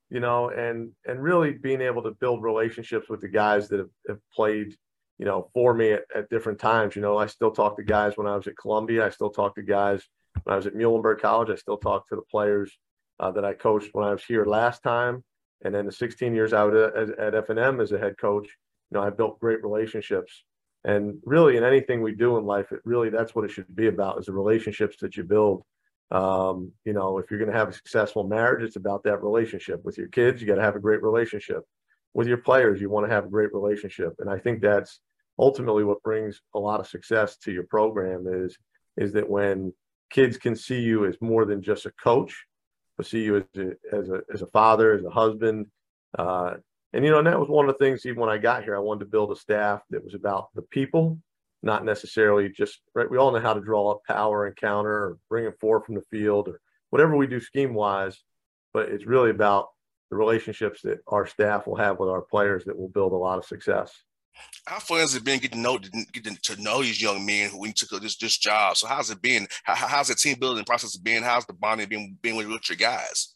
you 0.09 0.19
know, 0.19 0.49
and 0.49 0.91
and 1.07 1.21
really 1.21 1.53
being 1.53 1.81
able 1.81 2.03
to 2.03 2.11
build 2.11 2.43
relationships 2.43 3.09
with 3.09 3.19
the 3.21 3.27
guys 3.27 3.67
that 3.69 3.79
have, 3.79 3.89
have 4.07 4.19
played, 4.33 4.75
you 5.19 5.25
know, 5.25 5.49
for 5.53 5.73
me 5.73 5.91
at, 5.93 6.03
at 6.15 6.29
different 6.29 6.59
times. 6.59 6.95
You 6.95 7.01
know, 7.01 7.17
I 7.17 7.27
still 7.27 7.51
talk 7.51 7.77
to 7.77 7.83
guys 7.83 8.13
when 8.15 8.27
I 8.27 8.35
was 8.35 8.47
at 8.47 8.57
Columbia. 8.57 9.05
I 9.05 9.09
still 9.09 9.29
talk 9.29 9.55
to 9.55 9.61
guys 9.61 10.01
when 10.43 10.53
I 10.53 10.55
was 10.55 10.65
at 10.65 10.75
Muhlenberg 10.75 11.19
College. 11.19 11.49
I 11.49 11.55
still 11.55 11.77
talk 11.77 12.07
to 12.09 12.15
the 12.15 12.23
players 12.23 12.77
uh, 13.19 13.31
that 13.31 13.45
I 13.45 13.53
coached 13.53 13.89
when 13.93 14.05
I 14.05 14.11
was 14.11 14.23
here 14.23 14.45
last 14.45 14.83
time 14.83 15.23
and 15.63 15.73
then 15.73 15.85
the 15.85 15.91
16 15.91 16.33
years 16.33 16.53
out 16.53 16.75
at, 16.75 17.17
at 17.17 17.35
F&M 17.35 17.79
as 17.79 17.91
a 17.91 17.97
head 17.97 18.17
coach, 18.17 18.47
you 18.91 18.97
know, 18.97 19.03
I 19.03 19.09
built 19.09 19.39
great 19.39 19.63
relationships. 19.63 20.43
And 20.83 21.19
really, 21.23 21.55
in 21.55 21.63
anything 21.63 22.01
we 22.01 22.13
do 22.13 22.37
in 22.37 22.45
life, 22.45 22.73
it 22.73 22.81
really 22.83 23.09
that's 23.09 23.33
what 23.33 23.45
it 23.45 23.51
should 23.51 23.73
be 23.73 23.87
about: 23.87 24.19
is 24.19 24.25
the 24.25 24.33
relationships 24.33 24.97
that 24.99 25.15
you 25.15 25.23
build. 25.23 25.63
Um, 26.11 26.73
you 26.83 26.91
know, 26.91 27.19
if 27.19 27.31
you're 27.31 27.39
going 27.39 27.51
to 27.51 27.57
have 27.57 27.69
a 27.69 27.73
successful 27.73 28.25
marriage, 28.25 28.63
it's 28.63 28.75
about 28.75 29.03
that 29.03 29.23
relationship 29.23 29.85
with 29.85 29.97
your 29.97 30.09
kids. 30.09 30.41
You 30.41 30.47
got 30.47 30.55
to 30.55 30.61
have 30.61 30.75
a 30.75 30.81
great 30.81 31.01
relationship 31.01 31.63
with 32.13 32.27
your 32.27 32.37
players. 32.37 32.81
You 32.81 32.89
want 32.89 33.07
to 33.07 33.13
have 33.13 33.25
a 33.25 33.29
great 33.29 33.53
relationship, 33.53 34.13
and 34.19 34.29
I 34.29 34.37
think 34.37 34.61
that's 34.61 34.99
ultimately 35.39 35.83
what 35.83 36.03
brings 36.03 36.41
a 36.53 36.59
lot 36.59 36.79
of 36.79 36.87
success 36.87 37.37
to 37.37 37.51
your 37.51 37.63
program. 37.63 38.25
Is 38.27 38.57
is 38.97 39.13
that 39.13 39.29
when 39.29 39.73
kids 40.09 40.37
can 40.37 40.55
see 40.55 40.79
you 40.79 41.05
as 41.05 41.17
more 41.21 41.45
than 41.45 41.61
just 41.61 41.85
a 41.85 41.91
coach, 41.91 42.45
but 42.97 43.05
see 43.05 43.23
you 43.23 43.37
as 43.37 43.43
a 43.57 43.95
as 43.95 44.09
a, 44.09 44.21
as 44.33 44.41
a 44.41 44.47
father, 44.47 44.93
as 44.93 45.03
a 45.03 45.09
husband. 45.09 45.67
Uh, 46.17 46.55
and 46.93 47.03
you 47.03 47.09
know, 47.09 47.17
and 47.17 47.27
that 47.27 47.39
was 47.39 47.49
one 47.49 47.67
of 47.67 47.75
the 47.75 47.83
things. 47.83 48.05
Even 48.05 48.19
when 48.19 48.29
I 48.29 48.37
got 48.37 48.63
here, 48.63 48.75
I 48.75 48.79
wanted 48.79 49.01
to 49.01 49.11
build 49.11 49.31
a 49.31 49.35
staff 49.35 49.81
that 49.89 50.03
was 50.03 50.13
about 50.13 50.49
the 50.53 50.61
people, 50.61 51.17
not 51.63 51.83
necessarily 51.83 52.49
just 52.49 52.79
right. 52.93 53.09
We 53.09 53.17
all 53.17 53.31
know 53.31 53.39
how 53.39 53.55
to 53.55 53.61
draw 53.61 53.91
up 53.91 54.01
power 54.07 54.45
and 54.45 54.55
counter, 54.55 54.91
or 54.91 55.17
bring 55.29 55.45
it 55.45 55.59
forward 55.59 55.85
from 55.85 55.95
the 55.95 56.03
field, 56.11 56.47
or 56.47 56.59
whatever 56.91 57.17
we 57.17 57.25
do 57.25 57.39
scheme 57.39 57.73
wise. 57.73 58.23
But 58.73 58.89
it's 58.89 59.07
really 59.07 59.31
about 59.31 59.69
the 60.13 60.17
relationships 60.17 60.81
that 60.83 60.99
our 61.07 61.25
staff 61.25 61.65
will 61.65 61.75
have 61.75 61.99
with 61.99 62.09
our 62.09 62.21
players 62.21 62.63
that 62.65 62.77
will 62.77 62.89
build 62.89 63.13
a 63.13 63.15
lot 63.15 63.39
of 63.39 63.45
success. 63.45 63.91
How 64.65 64.79
fun 64.79 64.99
has 64.99 65.15
it 65.15 65.23
been 65.23 65.39
getting 65.39 65.57
to 65.57 65.63
know 65.63 65.79
getting 66.11 66.37
to 66.43 66.61
know 66.61 66.81
these 66.81 67.01
young 67.01 67.25
men 67.25 67.49
who 67.49 67.59
we 67.59 67.73
took 67.73 67.89
this 68.01 68.17
this 68.17 68.37
job? 68.37 68.77
So 68.77 68.87
how's 68.87 69.11
it 69.11 69.21
been? 69.21 69.47
How, 69.63 69.75
how's 69.75 70.07
the 70.07 70.15
team 70.15 70.37
building 70.39 70.65
process 70.65 70.95
been? 70.97 71.23
How's 71.23 71.45
the 71.45 71.53
bonding 71.53 71.89
been 71.89 72.17
being 72.21 72.35
with, 72.35 72.47
with 72.47 72.69
your 72.69 72.77
guys? 72.77 73.33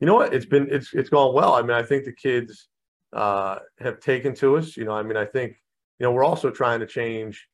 You 0.00 0.06
know 0.06 0.14
what? 0.14 0.32
It's 0.34 0.46
been 0.46 0.68
it's 0.70 0.92
it's 0.94 1.10
gone 1.10 1.34
well. 1.34 1.54
I 1.54 1.62
mean, 1.62 1.72
I 1.72 1.82
think 1.82 2.04
the 2.04 2.12
kids 2.14 2.68
uh, 3.12 3.58
have 3.80 4.00
taken 4.00 4.34
to 4.36 4.56
us. 4.56 4.76
You 4.76 4.84
know, 4.84 4.92
I 4.92 5.02
mean, 5.02 5.16
I 5.16 5.26
think 5.26 5.56
you 5.98 6.04
know 6.04 6.12
we're 6.12 6.24
also 6.24 6.50
trying 6.50 6.80
to 6.80 6.86
change 6.86 7.46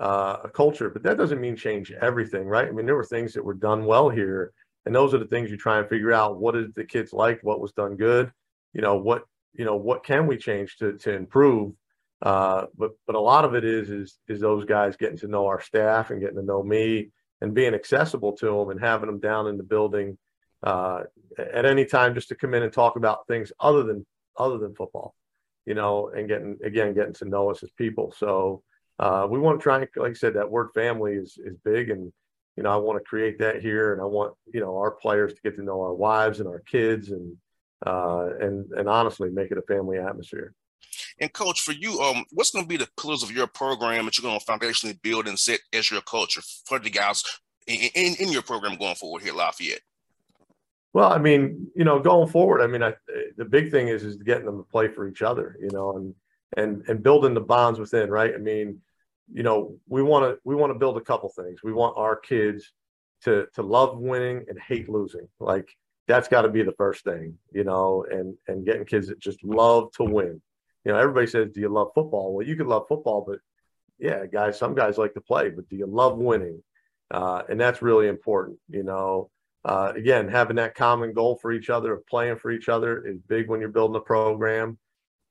uh, 0.00 0.38
a 0.44 0.48
culture, 0.48 0.90
but 0.90 1.04
that 1.04 1.18
doesn't 1.18 1.40
mean 1.40 1.56
change 1.56 1.92
everything, 1.92 2.46
right? 2.46 2.66
I 2.66 2.72
mean, 2.72 2.86
there 2.86 2.96
were 2.96 3.04
things 3.04 3.32
that 3.34 3.44
were 3.44 3.54
done 3.54 3.84
well 3.84 4.08
here, 4.08 4.52
and 4.86 4.94
those 4.94 5.14
are 5.14 5.18
the 5.18 5.26
things 5.26 5.50
you 5.50 5.56
try 5.56 5.78
and 5.78 5.88
figure 5.88 6.12
out. 6.12 6.38
What 6.38 6.54
did 6.54 6.74
the 6.74 6.84
kids 6.84 7.12
like? 7.12 7.40
What 7.42 7.60
was 7.60 7.72
done 7.72 7.96
good? 7.96 8.32
You 8.72 8.82
know, 8.82 8.96
what 8.96 9.24
you 9.52 9.64
know, 9.64 9.76
what 9.76 10.04
can 10.04 10.26
we 10.26 10.36
change 10.36 10.76
to 10.78 10.98
to 10.98 11.12
improve? 11.12 11.74
Uh, 12.22 12.66
but 12.76 12.92
but 13.06 13.16
a 13.16 13.20
lot 13.20 13.44
of 13.44 13.54
it 13.54 13.64
is 13.64 13.90
is 13.90 14.18
is 14.28 14.40
those 14.40 14.64
guys 14.64 14.96
getting 14.96 15.18
to 15.18 15.28
know 15.28 15.46
our 15.46 15.60
staff 15.60 16.10
and 16.10 16.20
getting 16.20 16.36
to 16.36 16.42
know 16.42 16.62
me 16.62 17.10
and 17.40 17.54
being 17.54 17.74
accessible 17.74 18.32
to 18.32 18.46
them 18.46 18.70
and 18.70 18.80
having 18.80 19.06
them 19.06 19.20
down 19.20 19.46
in 19.46 19.56
the 19.56 19.62
building 19.62 20.16
uh, 20.62 21.02
at 21.38 21.66
any 21.66 21.84
time 21.84 22.14
just 22.14 22.28
to 22.28 22.34
come 22.34 22.54
in 22.54 22.62
and 22.62 22.72
talk 22.72 22.96
about 22.96 23.26
things 23.26 23.52
other 23.60 23.82
than 23.82 24.04
other 24.36 24.58
than 24.58 24.74
football, 24.74 25.14
you 25.66 25.74
know, 25.74 26.08
and 26.08 26.28
getting 26.28 26.58
again 26.64 26.94
getting 26.94 27.12
to 27.14 27.26
know 27.26 27.50
us 27.50 27.62
as 27.62 27.70
people. 27.72 28.12
So 28.16 28.62
uh, 28.98 29.26
we 29.28 29.38
want 29.38 29.58
to 29.58 29.62
try 29.62 29.76
and, 29.80 29.88
like 29.96 30.10
I 30.10 30.14
said, 30.14 30.34
that 30.34 30.50
word 30.50 30.70
family 30.74 31.14
is 31.14 31.38
is 31.44 31.56
big, 31.64 31.90
and 31.90 32.12
you 32.56 32.62
know, 32.62 32.70
I 32.70 32.76
want 32.76 32.98
to 32.98 33.04
create 33.04 33.38
that 33.38 33.60
here, 33.60 33.92
and 33.92 34.00
I 34.00 34.04
want 34.04 34.34
you 34.52 34.60
know 34.60 34.76
our 34.76 34.92
players 34.92 35.34
to 35.34 35.40
get 35.42 35.56
to 35.56 35.62
know 35.62 35.80
our 35.80 35.94
wives 35.94 36.40
and 36.40 36.48
our 36.48 36.60
kids, 36.60 37.10
and 37.10 37.36
uh, 37.86 38.28
and 38.40 38.70
and 38.72 38.88
honestly, 38.88 39.30
make 39.30 39.50
it 39.50 39.58
a 39.58 39.62
family 39.62 39.98
atmosphere. 39.98 40.54
And 41.20 41.32
coach, 41.32 41.60
for 41.60 41.72
you, 41.72 42.00
um, 42.00 42.24
what's 42.30 42.50
going 42.50 42.64
to 42.64 42.68
be 42.68 42.76
the 42.76 42.88
pillars 43.00 43.22
of 43.22 43.30
your 43.30 43.46
program 43.46 44.04
that 44.04 44.18
you're 44.18 44.28
going 44.28 44.38
to 44.38 44.44
foundationally 44.44 45.00
build 45.00 45.28
and 45.28 45.38
set 45.38 45.60
as 45.72 45.90
your 45.90 46.00
culture 46.00 46.42
for 46.66 46.78
the 46.78 46.90
guys 46.90 47.24
in, 47.66 47.76
in, 47.94 48.14
in 48.16 48.32
your 48.32 48.42
program 48.42 48.76
going 48.76 48.96
forward 48.96 49.22
here 49.22 49.32
at 49.32 49.36
Lafayette? 49.36 49.80
Well, 50.92 51.12
I 51.12 51.18
mean, 51.18 51.68
you 51.74 51.84
know, 51.84 51.98
going 51.98 52.28
forward, 52.28 52.62
I 52.62 52.66
mean, 52.68 52.82
I, 52.82 52.94
the 53.36 53.44
big 53.44 53.70
thing 53.70 53.88
is 53.88 54.04
is 54.04 54.16
getting 54.16 54.46
them 54.46 54.58
to 54.58 54.70
play 54.70 54.88
for 54.88 55.08
each 55.08 55.22
other, 55.22 55.56
you 55.60 55.70
know, 55.72 55.96
and 55.96 56.14
and 56.56 56.84
and 56.88 57.02
building 57.02 57.34
the 57.34 57.40
bonds 57.40 57.80
within, 57.80 58.10
right? 58.10 58.32
I 58.32 58.38
mean, 58.38 58.80
you 59.32 59.42
know, 59.42 59.76
we 59.88 60.02
want 60.02 60.24
to 60.24 60.38
we 60.44 60.54
want 60.54 60.72
to 60.72 60.78
build 60.78 60.96
a 60.96 61.02
couple 61.02 61.28
things. 61.30 61.60
We 61.62 61.72
want 61.72 61.96
our 61.96 62.16
kids 62.16 62.72
to 63.22 63.46
to 63.54 63.62
love 63.62 63.98
winning 63.98 64.44
and 64.48 64.58
hate 64.58 64.88
losing. 64.88 65.28
Like 65.40 65.68
that's 66.06 66.28
got 66.28 66.42
to 66.42 66.48
be 66.48 66.62
the 66.62 66.72
first 66.72 67.04
thing, 67.04 67.38
you 67.52 67.64
know, 67.64 68.04
and 68.10 68.36
and 68.48 68.66
getting 68.66 68.84
kids 68.84 69.08
that 69.08 69.18
just 69.18 69.42
love 69.44 69.92
to 69.92 70.04
win. 70.04 70.40
You 70.84 70.92
know, 70.92 70.98
everybody 70.98 71.26
says, 71.26 71.50
"Do 71.52 71.60
you 71.60 71.68
love 71.68 71.92
football?" 71.94 72.34
Well, 72.34 72.46
you 72.46 72.56
can 72.56 72.68
love 72.68 72.86
football, 72.88 73.24
but 73.26 73.38
yeah, 73.98 74.26
guys, 74.26 74.58
some 74.58 74.74
guys 74.74 74.98
like 74.98 75.14
to 75.14 75.20
play, 75.20 75.50
but 75.50 75.68
do 75.68 75.76
you 75.76 75.86
love 75.86 76.18
winning? 76.18 76.62
Uh, 77.10 77.42
and 77.48 77.60
that's 77.60 77.82
really 77.82 78.08
important, 78.08 78.58
you 78.68 78.82
know 78.82 79.30
uh, 79.64 79.92
again, 79.96 80.28
having 80.28 80.56
that 80.56 80.74
common 80.74 81.12
goal 81.12 81.38
for 81.40 81.52
each 81.52 81.70
other 81.70 81.94
of 81.94 82.06
playing 82.06 82.36
for 82.36 82.50
each 82.50 82.68
other 82.68 83.06
is 83.06 83.18
big 83.22 83.48
when 83.48 83.60
you're 83.60 83.70
building 83.70 83.96
a 83.96 84.00
program. 84.00 84.78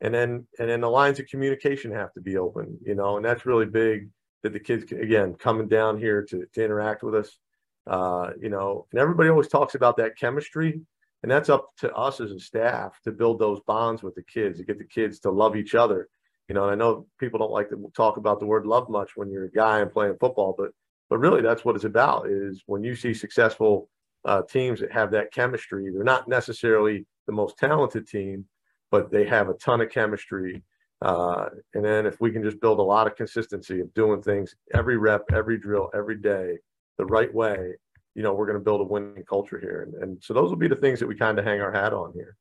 And 0.04 0.14
then, 0.14 0.46
and 0.60 0.70
then 0.70 0.82
the 0.82 0.90
lines 0.90 1.20
of 1.20 1.28
communication 1.28 1.92
have 1.92 2.14
to 2.14 2.22
be 2.22 2.38
open, 2.38 2.78
you 2.86 2.94
know, 2.94 3.16
and 3.16 3.26
that's 3.26 3.46
really 3.46 3.66
big 3.66 4.10
that 4.44 4.54
the 4.54 4.60
kids, 4.60 4.92
again, 4.92 5.34
coming 5.34 5.68
down 5.68 5.98
here 5.98 6.24
to, 6.26 6.46
to 6.54 6.64
interact 6.64 7.04
with 7.04 7.16
us, 7.16 7.40
uh, 7.88 8.32
you 8.40 8.50
know, 8.50 8.86
and 8.92 9.00
everybody 9.00 9.30
always 9.30 9.48
talks 9.48 9.76
about 9.76 9.98
that 9.98 10.18
chemistry. 10.18 10.82
And 11.24 11.32
that's 11.32 11.48
up 11.50 11.70
to 11.78 11.92
us 11.94 12.20
as 12.20 12.32
a 12.32 12.40
staff 12.40 13.00
to 13.06 13.12
build 13.12 13.40
those 13.40 13.62
bonds 13.66 14.04
with 14.04 14.14
the 14.14 14.24
kids, 14.24 14.60
to 14.60 14.66
get 14.66 14.78
the 14.78 14.84
kids 14.84 15.20
to 15.22 15.32
love 15.32 15.56
each 15.56 15.74
other. 15.74 16.10
You 16.50 16.56
know, 16.56 16.64
and 16.64 16.72
I 16.72 16.76
know 16.76 17.08
people 17.18 17.40
don't 17.40 17.52
like 17.52 17.70
to 17.70 17.92
talk 17.96 18.18
about 18.18 18.42
the 18.42 18.46
word 18.46 18.66
love 18.66 18.90
much 18.90 19.12
when 19.16 19.32
you're 19.32 19.46
a 19.46 19.52
guy 19.52 19.80
and 19.80 19.92
playing 19.92 20.18
football, 20.20 20.54
but 20.58 20.72
but 21.10 21.20
really 21.20 21.42
that's 21.42 21.64
what 21.64 21.76
it's 21.76 21.86
about 21.86 22.28
is 22.28 22.64
when 22.66 22.84
you 22.84 22.96
see 22.96 23.14
successful 23.14 23.90
uh, 24.26 24.42
teams 24.42 24.80
that 24.80 24.92
have 24.92 25.12
that 25.12 25.32
chemistry. 25.32 25.90
They're 25.92 26.04
not 26.04 26.28
necessarily 26.28 27.06
the 27.28 27.34
most 27.34 27.58
talented 27.58 28.08
team, 28.08 28.46
but 28.94 29.10
they 29.10 29.26
have 29.26 29.50
a 29.50 29.56
ton 29.56 29.82
of 29.82 29.90
chemistry. 29.90 30.62
Uh, 31.02 31.50
and 31.74 31.84
then 31.84 32.06
if 32.06 32.22
we 32.22 32.30
can 32.30 32.44
just 32.44 32.62
build 32.62 32.78
a 32.78 32.84
lot 32.84 33.08
of 33.08 33.16
consistency 33.16 33.80
of 33.80 33.92
doing 33.96 34.22
things 34.22 34.54
every 34.72 34.98
rep, 34.98 35.24
every 35.34 35.58
drill, 35.58 35.90
every 35.96 36.16
day, 36.16 36.60
the 37.00 37.06
right 37.08 37.34
way, 37.34 37.74
you 38.14 38.22
know, 38.22 38.36
we're 38.36 38.46
going 38.46 38.60
to 38.60 38.64
build 38.64 38.82
a 38.82 38.84
winning 38.84 39.24
culture 39.28 39.60
here. 39.60 39.82
And, 39.82 40.04
and 40.04 40.24
so 40.24 40.36
those 40.36 40.52
will 40.52 40.58
be 40.58 40.68
the 40.68 40.76
things 40.76 41.00
that 41.00 41.08
we 41.08 41.16
kind 41.16 41.40
of 41.40 41.44
hang 41.44 41.60
our 41.60 41.72
hat 41.72 41.92
on 41.92 42.14
here. 42.14 42.38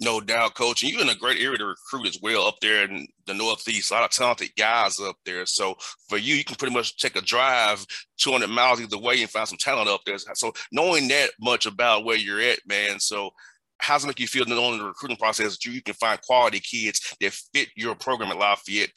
No 0.00 0.20
doubt, 0.20 0.56
coach. 0.56 0.82
And 0.82 0.90
you're 0.90 1.02
in 1.02 1.08
a 1.08 1.14
great 1.14 1.40
area 1.40 1.58
to 1.58 1.66
recruit 1.66 2.08
as 2.08 2.18
well 2.20 2.48
up 2.48 2.56
there 2.60 2.82
in 2.82 3.06
the 3.28 3.34
Northeast. 3.34 3.92
A 3.92 3.94
lot 3.94 4.02
of 4.02 4.10
talented 4.10 4.50
guys 4.58 4.98
up 4.98 5.18
there. 5.24 5.46
So 5.46 5.76
for 6.08 6.18
you, 6.18 6.34
you 6.34 6.44
can 6.44 6.56
pretty 6.56 6.74
much 6.74 6.96
take 6.96 7.14
a 7.14 7.20
drive 7.20 7.86
200 8.18 8.48
miles 8.48 8.80
either 8.80 8.98
way 8.98 9.22
and 9.22 9.30
find 9.30 9.46
some 9.46 9.56
talent 9.56 9.88
up 9.88 10.00
there. 10.04 10.18
So 10.18 10.52
knowing 10.72 11.06
that 11.08 11.30
much 11.40 11.64
about 11.64 12.04
where 12.04 12.16
you're 12.16 12.40
at, 12.40 12.58
man. 12.66 12.98
So 12.98 13.30
how 13.78 13.94
does 13.94 14.04
it 14.04 14.08
make 14.08 14.20
you 14.20 14.26
feel 14.26 14.44
knowing 14.46 14.78
the 14.78 14.84
recruiting 14.84 15.16
process 15.16 15.52
that 15.52 15.64
you, 15.64 15.72
you 15.72 15.82
can 15.82 15.94
find 15.94 16.20
quality 16.22 16.60
kids 16.60 17.14
that 17.20 17.32
fit 17.54 17.68
your 17.76 17.94
program 17.94 18.30
at 18.30 18.38
Lafayette 18.38 18.90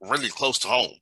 really 0.00 0.28
close 0.28 0.58
to 0.60 0.68
home? 0.68 0.92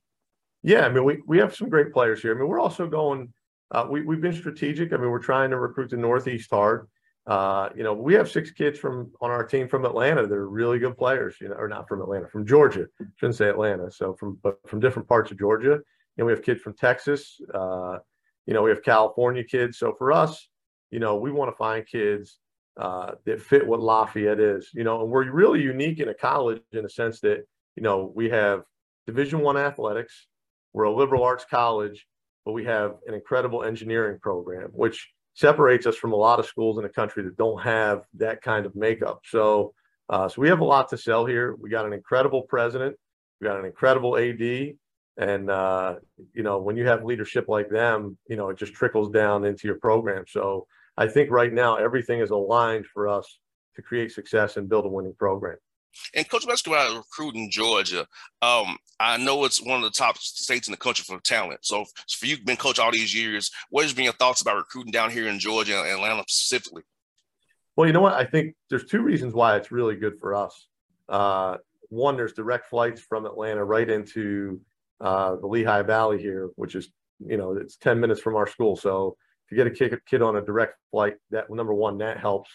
Yeah, 0.63 0.85
I 0.85 0.89
mean, 0.89 1.05
we, 1.05 1.19
we 1.25 1.37
have 1.37 1.55
some 1.55 1.69
great 1.69 1.93
players 1.93 2.21
here. 2.21 2.35
I 2.35 2.39
mean, 2.39 2.47
we're 2.47 2.59
also 2.59 2.87
going, 2.87 3.33
uh, 3.71 3.87
we, 3.89 4.01
we've 4.01 4.21
been 4.21 4.33
strategic. 4.33 4.91
I 4.91 4.97
mean, 4.97 5.09
we're 5.09 5.19
trying 5.19 5.51
to 5.51 5.57
recruit 5.57 5.89
the 5.91 5.97
Northeast 5.97 6.49
hard. 6.51 6.87
Uh, 7.27 7.69
you 7.75 7.83
know, 7.83 7.93
we 7.93 8.15
have 8.15 8.29
six 8.29 8.49
kids 8.51 8.79
from 8.79 9.11
on 9.21 9.29
our 9.29 9.45
team 9.45 9.67
from 9.67 9.85
Atlanta. 9.85 10.25
They're 10.25 10.47
really 10.47 10.79
good 10.79 10.97
players, 10.97 11.35
you 11.39 11.49
know, 11.49 11.55
or 11.55 11.67
not 11.67 11.87
from 11.87 12.01
Atlanta, 12.01 12.27
from 12.27 12.45
Georgia. 12.45 12.87
Shouldn't 13.17 13.35
say 13.35 13.47
Atlanta. 13.47 13.91
So 13.91 14.15
from 14.15 14.39
but 14.41 14.57
from 14.67 14.79
different 14.79 15.07
parts 15.07 15.29
of 15.29 15.37
Georgia. 15.37 15.79
And 16.17 16.25
we 16.25 16.33
have 16.33 16.41
kids 16.41 16.61
from 16.61 16.73
Texas. 16.73 17.39
Uh, 17.53 17.99
you 18.47 18.53
know, 18.53 18.63
we 18.63 18.71
have 18.71 18.83
California 18.83 19.43
kids. 19.43 19.77
So 19.77 19.93
for 19.95 20.11
us, 20.11 20.49
you 20.89 20.99
know, 20.99 21.17
we 21.17 21.31
want 21.31 21.51
to 21.51 21.55
find 21.55 21.85
kids 21.85 22.39
uh, 22.77 23.11
that 23.25 23.41
fit 23.41 23.67
what 23.67 23.81
Lafayette 23.81 24.39
is. 24.39 24.69
You 24.73 24.83
know, 24.83 25.01
and 25.01 25.09
we're 25.09 25.29
really 25.31 25.61
unique 25.61 25.99
in 25.99 26.09
a 26.09 26.13
college 26.13 26.61
in 26.71 26.83
the 26.83 26.89
sense 26.89 27.19
that 27.21 27.45
you 27.75 27.83
know 27.83 28.11
we 28.15 28.29
have 28.29 28.63
Division 29.07 29.41
One 29.41 29.57
athletics. 29.57 30.27
We're 30.73 30.83
a 30.83 30.95
liberal 30.95 31.23
arts 31.23 31.45
college, 31.49 32.05
but 32.45 32.53
we 32.53 32.65
have 32.65 32.95
an 33.07 33.13
incredible 33.13 33.63
engineering 33.63 34.19
program, 34.21 34.69
which 34.73 35.09
separates 35.33 35.85
us 35.85 35.95
from 35.95 36.13
a 36.13 36.17
lot 36.17 36.39
of 36.39 36.45
schools 36.45 36.77
in 36.77 36.83
the 36.83 36.89
country 36.89 37.23
that 37.23 37.37
don't 37.37 37.61
have 37.61 38.03
that 38.15 38.41
kind 38.41 38.65
of 38.65 38.75
makeup. 38.75 39.21
So, 39.25 39.73
uh, 40.09 40.27
so 40.27 40.41
we 40.41 40.49
have 40.49 40.59
a 40.59 40.65
lot 40.65 40.89
to 40.89 40.97
sell 40.97 41.25
here. 41.25 41.55
We 41.55 41.69
got 41.69 41.85
an 41.85 41.93
incredible 41.93 42.41
president. 42.43 42.95
We 43.39 43.47
got 43.47 43.59
an 43.59 43.65
incredible 43.65 44.17
AD. 44.17 44.73
And, 45.17 45.49
uh, 45.49 45.95
you 46.33 46.43
know, 46.43 46.59
when 46.59 46.77
you 46.77 46.87
have 46.87 47.03
leadership 47.03 47.45
like 47.47 47.69
them, 47.69 48.17
you 48.27 48.35
know, 48.35 48.49
it 48.49 48.57
just 48.57 48.73
trickles 48.73 49.09
down 49.09 49.45
into 49.45 49.67
your 49.67 49.77
program. 49.77 50.25
So 50.27 50.67
I 50.99 51.07
think 51.07 51.31
right 51.31 51.53
now 51.53 51.77
everything 51.77 52.19
is 52.19 52.29
aligned 52.29 52.85
for 52.85 53.07
us 53.07 53.39
to 53.77 53.81
create 53.81 54.11
success 54.11 54.57
and 54.57 54.67
build 54.67 54.85
a 54.85 54.89
winning 54.89 55.15
program. 55.17 55.55
And 56.13 56.29
Coach, 56.29 56.45
let's 56.45 56.61
go 56.61 56.75
out 56.75 56.95
recruiting 56.95 57.49
Georgia. 57.49 58.05
Um, 58.41 58.77
I 58.99 59.15
know 59.15 59.45
it's 59.45 59.63
one 59.63 59.77
of 59.77 59.83
the 59.83 59.97
top 59.97 60.17
states 60.17 60.67
in 60.67 60.73
the 60.73 60.77
country 60.77 61.05
for 61.07 61.17
talent. 61.21 61.61
So 61.63 61.85
for 62.17 62.25
you, 62.25 62.37
been 62.43 62.57
coach 62.57 62.79
all 62.79 62.91
these 62.91 63.15
years, 63.15 63.49
what 63.69 63.83
has 63.83 63.93
been 63.93 64.03
your 64.03 64.13
thoughts 64.13 64.41
about 64.41 64.57
recruiting 64.57 64.91
down 64.91 65.09
here 65.09 65.29
in 65.29 65.39
Georgia 65.39 65.79
and 65.79 65.89
Atlanta 65.89 66.25
specifically? 66.27 66.83
Well, 67.77 67.87
you 67.87 67.93
know 67.93 68.01
what? 68.01 68.13
I 68.13 68.25
think 68.25 68.55
there's 68.69 68.85
two 68.85 69.01
reasons 69.01 69.33
why 69.33 69.55
it's 69.55 69.71
really 69.71 69.95
good 69.95 70.19
for 70.19 70.35
us. 70.35 70.67
Uh, 71.07 71.57
one, 71.87 72.17
there's 72.17 72.33
direct 72.33 72.69
flights 72.69 72.99
from 72.99 73.25
Atlanta 73.25 73.63
right 73.63 73.89
into 73.89 74.59
uh, 74.99 75.37
the 75.37 75.47
Lehigh 75.47 75.83
Valley 75.83 76.21
here, 76.21 76.49
which 76.57 76.75
is, 76.75 76.89
you 77.25 77.37
know, 77.37 77.53
it's 77.53 77.77
10 77.77 78.01
minutes 78.01 78.19
from 78.19 78.35
our 78.35 78.47
school. 78.47 78.75
So 78.75 79.15
to 79.49 79.55
get 79.55 79.67
a 79.67 79.99
kid 79.99 80.21
on 80.21 80.35
a 80.35 80.41
direct 80.41 80.75
flight, 80.91 81.15
that 81.31 81.49
number 81.49 81.73
one, 81.73 81.97
that 81.99 82.19
helps. 82.19 82.49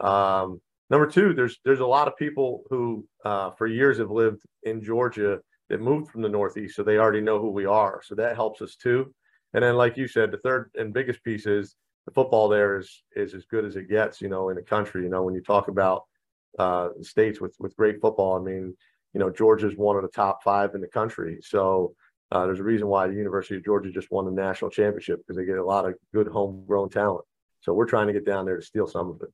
Um, 0.00 0.60
Number 0.90 1.06
two, 1.06 1.34
there's 1.34 1.58
there's 1.64 1.80
a 1.80 1.86
lot 1.86 2.08
of 2.08 2.16
people 2.16 2.64
who 2.70 3.06
uh, 3.24 3.50
for 3.52 3.66
years 3.66 3.98
have 3.98 4.10
lived 4.10 4.42
in 4.62 4.82
Georgia 4.82 5.40
that 5.68 5.80
moved 5.82 6.10
from 6.10 6.22
the 6.22 6.28
Northeast, 6.28 6.76
so 6.76 6.82
they 6.82 6.96
already 6.96 7.20
know 7.20 7.38
who 7.38 7.50
we 7.50 7.66
are. 7.66 8.00
So 8.02 8.14
that 8.14 8.36
helps 8.36 8.62
us 8.62 8.74
too. 8.74 9.12
And 9.52 9.62
then, 9.62 9.76
like 9.76 9.96
you 9.96 10.08
said, 10.08 10.30
the 10.30 10.38
third 10.38 10.70
and 10.76 10.94
biggest 10.94 11.22
piece 11.22 11.46
is 11.46 11.76
the 12.06 12.12
football 12.12 12.48
there 12.48 12.78
is 12.78 13.02
is 13.14 13.34
as 13.34 13.44
good 13.44 13.66
as 13.66 13.76
it 13.76 13.90
gets, 13.90 14.22
you 14.22 14.28
know, 14.28 14.48
in 14.48 14.56
the 14.56 14.62
country. 14.62 15.02
You 15.02 15.10
know, 15.10 15.22
when 15.22 15.34
you 15.34 15.42
talk 15.42 15.68
about 15.68 16.04
uh, 16.58 16.88
states 17.02 17.38
with 17.38 17.54
with 17.58 17.76
great 17.76 18.00
football, 18.00 18.36
I 18.36 18.42
mean, 18.42 18.74
you 19.12 19.20
know, 19.20 19.28
Georgia's 19.28 19.76
one 19.76 19.96
of 19.96 20.02
the 20.02 20.08
top 20.08 20.42
five 20.42 20.74
in 20.74 20.80
the 20.80 20.88
country. 20.88 21.38
So 21.42 21.94
Uh, 22.30 22.46
there's 22.46 22.60
a 22.60 22.64
reason 22.64 22.88
why 22.88 23.06
the 23.06 23.14
University 23.14 23.56
of 23.56 23.64
Georgia 23.64 23.90
just 23.90 24.10
won 24.10 24.26
the 24.26 24.30
national 24.30 24.70
championship 24.70 25.20
because 25.20 25.36
they 25.36 25.46
get 25.46 25.58
a 25.58 25.64
lot 25.64 25.86
of 25.86 25.94
good 26.12 26.28
homegrown 26.28 26.90
talent. 26.90 27.24
So 27.60 27.72
we're 27.72 27.86
trying 27.86 28.06
to 28.06 28.12
get 28.12 28.26
down 28.26 28.44
there 28.44 28.56
to 28.56 28.62
steal 28.62 28.86
some 28.86 29.10
of 29.10 29.22
it. 29.22 29.30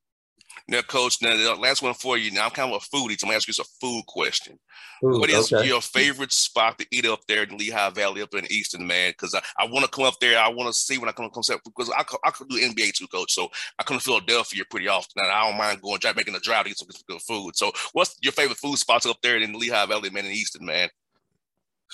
Now, 0.68 0.80
coach, 0.82 1.20
now 1.20 1.36
the 1.36 1.54
last 1.56 1.82
one 1.82 1.94
for 1.94 2.16
you. 2.16 2.30
Now 2.30 2.44
I'm 2.46 2.50
kind 2.50 2.72
of 2.72 2.82
a 2.82 2.96
foodie, 2.96 3.18
so 3.18 3.26
I'm 3.26 3.28
gonna 3.28 3.36
ask 3.36 3.48
you 3.48 3.54
a 3.60 3.64
food 3.80 4.04
question. 4.06 4.58
Food, 5.00 5.20
what 5.20 5.30
is 5.30 5.52
okay. 5.52 5.66
your 5.66 5.80
favorite 5.80 6.32
spot 6.32 6.78
to 6.78 6.86
eat 6.90 7.06
up 7.06 7.20
there 7.28 7.42
in 7.42 7.58
Lehigh 7.58 7.90
Valley, 7.90 8.22
up 8.22 8.34
in 8.34 8.50
Easton, 8.50 8.86
man? 8.86 9.10
Because 9.10 9.34
I, 9.34 9.42
I 9.58 9.66
want 9.66 9.84
to 9.84 9.90
come 9.90 10.04
up 10.04 10.14
there. 10.20 10.38
I 10.38 10.48
want 10.48 10.68
to 10.68 10.72
see 10.72 10.96
when 10.96 11.08
I 11.08 11.12
come 11.12 11.28
come 11.30 11.42
up 11.52 11.60
because 11.64 11.90
I, 11.90 12.04
I 12.24 12.30
could 12.30 12.48
do 12.48 12.56
NBA 12.56 12.94
too, 12.94 13.06
coach. 13.08 13.32
So 13.32 13.48
I 13.78 13.82
come 13.82 13.98
to 13.98 14.04
Philadelphia 14.04 14.62
pretty 14.70 14.88
often, 14.88 15.22
and 15.22 15.30
I 15.30 15.46
don't 15.46 15.58
mind 15.58 15.82
going 15.82 15.98
drive 15.98 16.16
making 16.16 16.34
a 16.34 16.40
drive 16.40 16.64
to 16.64 16.70
get 16.70 16.78
some 16.78 16.88
good 17.08 17.20
food. 17.20 17.56
So 17.56 17.72
what's 17.92 18.16
your 18.22 18.32
favorite 18.32 18.58
food 18.58 18.78
spots 18.78 19.06
up 19.06 19.20
there 19.22 19.36
in 19.36 19.58
Lehigh 19.58 19.86
Valley, 19.86 20.10
man, 20.10 20.24
in 20.24 20.32
Easton, 20.32 20.64
man? 20.64 20.88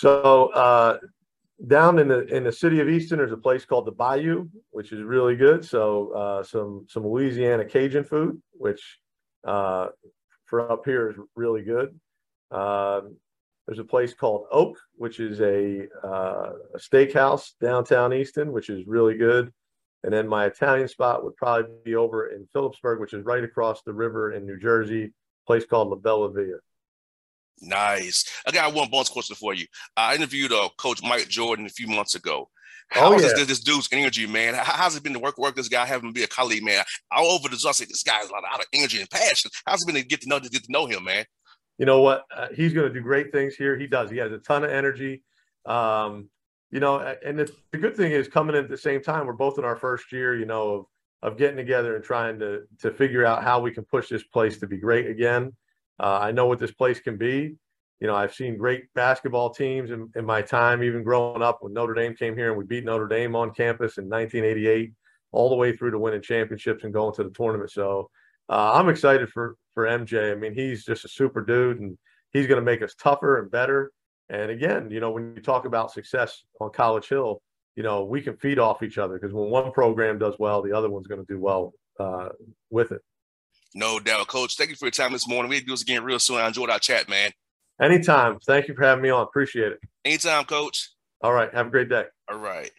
So 0.00 0.46
uh, 0.54 0.96
down 1.66 1.98
in 1.98 2.08
the 2.08 2.24
in 2.34 2.44
the 2.44 2.52
city 2.52 2.80
of 2.80 2.88
Easton, 2.88 3.18
there's 3.18 3.32
a 3.32 3.36
place 3.36 3.66
called 3.66 3.84
the 3.84 3.92
Bayou, 3.92 4.48
which 4.70 4.92
is 4.92 5.02
really 5.02 5.36
good. 5.36 5.62
So 5.62 6.14
uh, 6.14 6.42
some 6.42 6.86
some 6.88 7.06
Louisiana 7.06 7.66
Cajun 7.66 8.04
food, 8.04 8.40
which 8.52 8.98
uh, 9.46 9.88
for 10.46 10.72
up 10.72 10.86
here 10.86 11.10
is 11.10 11.16
really 11.36 11.60
good. 11.60 12.00
Um, 12.50 13.16
there's 13.66 13.78
a 13.78 13.84
place 13.84 14.14
called 14.14 14.46
Oak, 14.50 14.78
which 14.96 15.20
is 15.20 15.42
a, 15.42 15.86
uh, 16.02 16.52
a 16.74 16.78
steakhouse 16.78 17.50
downtown 17.60 18.14
Easton, 18.14 18.52
which 18.52 18.70
is 18.70 18.86
really 18.86 19.18
good. 19.18 19.52
And 20.02 20.12
then 20.14 20.26
my 20.26 20.46
Italian 20.46 20.88
spot 20.88 21.22
would 21.24 21.36
probably 21.36 21.70
be 21.84 21.94
over 21.94 22.28
in 22.28 22.48
Phillipsburg, 22.54 23.00
which 23.00 23.12
is 23.12 23.22
right 23.26 23.44
across 23.44 23.82
the 23.82 23.92
river 23.92 24.32
in 24.32 24.46
New 24.46 24.58
Jersey, 24.58 25.12
place 25.46 25.66
called 25.66 25.90
La 25.90 25.96
Bella 25.96 26.32
Via. 26.32 26.56
Nice. 27.60 28.24
I 28.46 28.50
got 28.50 28.74
one 28.74 28.88
bonus 28.90 29.08
question 29.08 29.36
for 29.36 29.54
you. 29.54 29.66
I 29.96 30.14
interviewed 30.14 30.52
uh, 30.52 30.68
Coach 30.78 31.02
Mike 31.02 31.28
Jordan 31.28 31.66
a 31.66 31.70
few 31.70 31.86
months 31.86 32.14
ago. 32.14 32.48
Oh, 32.96 33.12
How's 33.12 33.22
yeah. 33.22 33.28
this, 33.36 33.46
this 33.46 33.60
dude's 33.60 33.88
energy, 33.92 34.26
man? 34.26 34.54
How, 34.54 34.64
how's 34.64 34.96
it 34.96 35.02
been 35.04 35.12
to 35.12 35.20
work 35.20 35.38
work 35.38 35.54
this 35.54 35.68
guy, 35.68 35.86
having 35.86 36.08
him 36.08 36.12
be 36.12 36.24
a 36.24 36.26
colleague, 36.26 36.64
man? 36.64 36.82
All 37.12 37.32
over 37.32 37.48
the 37.48 37.64
I 37.68 37.72
say 37.72 37.84
this 37.84 38.02
guy 38.02 38.14
has 38.14 38.30
a 38.30 38.32
lot 38.32 38.42
of, 38.44 38.50
lot 38.50 38.60
of 38.60 38.66
energy 38.72 38.98
and 38.98 39.08
passion. 39.08 39.50
How's 39.64 39.82
it 39.82 39.86
been 39.86 39.94
to 39.94 40.02
get 40.02 40.22
to 40.22 40.28
know 40.28 40.40
to 40.40 40.48
get 40.48 40.64
to 40.64 40.72
know 40.72 40.86
him, 40.86 41.04
man? 41.04 41.24
you 41.80 41.86
know 41.86 42.02
what? 42.02 42.26
Uh, 42.36 42.48
he's 42.54 42.74
going 42.74 42.86
to 42.86 42.92
do 42.92 43.00
great 43.00 43.32
things 43.32 43.54
here. 43.54 43.74
He 43.74 43.86
does. 43.86 44.10
He 44.10 44.18
has 44.18 44.30
a 44.30 44.38
ton 44.38 44.64
of 44.64 44.70
energy. 44.70 45.22
Um, 45.64 46.28
you 46.70 46.78
know, 46.78 46.98
and 47.24 47.38
the, 47.38 47.50
the 47.72 47.78
good 47.78 47.96
thing 47.96 48.12
is 48.12 48.28
coming 48.28 48.54
in 48.54 48.64
at 48.64 48.70
the 48.70 48.76
same 48.76 49.02
time. 49.02 49.26
We're 49.26 49.32
both 49.32 49.58
in 49.58 49.64
our 49.64 49.76
first 49.76 50.12
year, 50.12 50.36
you 50.38 50.44
know, 50.44 50.70
of 50.70 50.86
of 51.22 51.36
getting 51.36 51.56
together 51.56 51.96
and 51.96 52.04
trying 52.04 52.38
to 52.40 52.64
to 52.80 52.90
figure 52.90 53.24
out 53.24 53.42
how 53.42 53.60
we 53.60 53.70
can 53.70 53.84
push 53.84 54.10
this 54.10 54.22
place 54.22 54.58
to 54.58 54.66
be 54.66 54.76
great 54.76 55.06
again. 55.06 55.56
Uh, 56.00 56.18
I 56.22 56.32
know 56.32 56.46
what 56.46 56.58
this 56.58 56.72
place 56.72 56.98
can 56.98 57.18
be. 57.18 57.56
You 58.00 58.06
know, 58.06 58.16
I've 58.16 58.34
seen 58.34 58.56
great 58.56 58.84
basketball 58.94 59.50
teams 59.50 59.90
in, 59.90 60.10
in 60.16 60.24
my 60.24 60.40
time, 60.40 60.82
even 60.82 61.02
growing 61.02 61.42
up 61.42 61.58
when 61.60 61.74
Notre 61.74 61.92
Dame 61.92 62.16
came 62.16 62.34
here 62.34 62.48
and 62.48 62.56
we 62.56 62.64
beat 62.64 62.84
Notre 62.84 63.06
Dame 63.06 63.36
on 63.36 63.52
campus 63.52 63.98
in 63.98 64.08
1988, 64.08 64.92
all 65.32 65.50
the 65.50 65.56
way 65.56 65.76
through 65.76 65.90
to 65.90 65.98
winning 65.98 66.22
championships 66.22 66.84
and 66.84 66.94
going 66.94 67.14
to 67.16 67.24
the 67.24 67.30
tournament. 67.30 67.70
So 67.70 68.08
uh, 68.48 68.72
I'm 68.74 68.88
excited 68.88 69.28
for 69.28 69.56
for 69.74 69.84
MJ. 69.84 70.32
I 70.32 70.34
mean, 70.34 70.54
he's 70.54 70.84
just 70.84 71.04
a 71.04 71.08
super 71.08 71.42
dude, 71.42 71.80
and 71.80 71.98
he's 72.32 72.46
going 72.46 72.58
to 72.58 72.64
make 72.64 72.82
us 72.82 72.94
tougher 72.94 73.38
and 73.38 73.50
better. 73.50 73.92
And 74.30 74.50
again, 74.50 74.90
you 74.90 75.00
know, 75.00 75.10
when 75.10 75.34
you 75.36 75.42
talk 75.42 75.66
about 75.66 75.92
success 75.92 76.44
on 76.60 76.70
College 76.70 77.08
Hill, 77.08 77.42
you 77.76 77.82
know, 77.82 78.04
we 78.04 78.22
can 78.22 78.36
feed 78.36 78.58
off 78.58 78.82
each 78.82 78.96
other 78.96 79.18
because 79.18 79.34
when 79.34 79.50
one 79.50 79.72
program 79.72 80.18
does 80.18 80.34
well, 80.38 80.62
the 80.62 80.72
other 80.72 80.88
one's 80.88 81.06
going 81.06 81.20
to 81.20 81.32
do 81.32 81.38
well 81.38 81.74
uh, 81.98 82.30
with 82.70 82.92
it. 82.92 83.02
No 83.74 84.00
doubt, 84.00 84.26
Coach. 84.26 84.56
Thank 84.56 84.70
you 84.70 84.76
for 84.76 84.86
your 84.86 84.90
time 84.90 85.12
this 85.12 85.28
morning. 85.28 85.48
We'll 85.48 85.60
do 85.60 85.66
this 85.66 85.82
again 85.82 86.02
real 86.02 86.18
soon. 86.18 86.38
I 86.38 86.48
enjoyed 86.48 86.70
our 86.70 86.78
chat, 86.78 87.08
man. 87.08 87.30
Anytime. 87.80 88.38
Thank 88.40 88.68
you 88.68 88.74
for 88.74 88.84
having 88.84 89.02
me 89.02 89.10
on. 89.10 89.22
Appreciate 89.22 89.72
it. 89.72 89.80
Anytime, 90.04 90.44
Coach. 90.44 90.90
All 91.22 91.32
right. 91.32 91.52
Have 91.54 91.68
a 91.68 91.70
great 91.70 91.88
day. 91.88 92.04
All 92.30 92.38
right. 92.38 92.70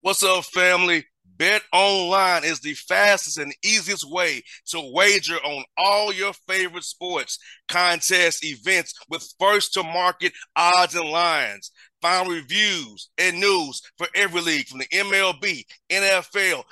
What's 0.00 0.24
up, 0.24 0.44
family? 0.46 1.04
Bet 1.40 1.62
online 1.72 2.44
is 2.44 2.60
the 2.60 2.74
fastest 2.74 3.38
and 3.38 3.56
easiest 3.64 4.06
way 4.06 4.42
to 4.66 4.92
wager 4.92 5.36
on 5.36 5.64
all 5.78 6.12
your 6.12 6.34
favorite 6.46 6.84
sports, 6.84 7.38
contests, 7.66 8.44
events 8.44 8.92
with 9.08 9.26
first 9.40 9.72
to 9.72 9.82
market 9.82 10.34
odds 10.54 10.94
and 10.94 11.08
lines. 11.08 11.70
Find 12.02 12.30
reviews 12.30 13.08
and 13.16 13.40
news 13.40 13.80
for 13.96 14.06
every 14.14 14.42
league 14.42 14.66
from 14.66 14.80
the 14.80 14.88
MLB, 14.88 15.64
NFL, 15.90 16.62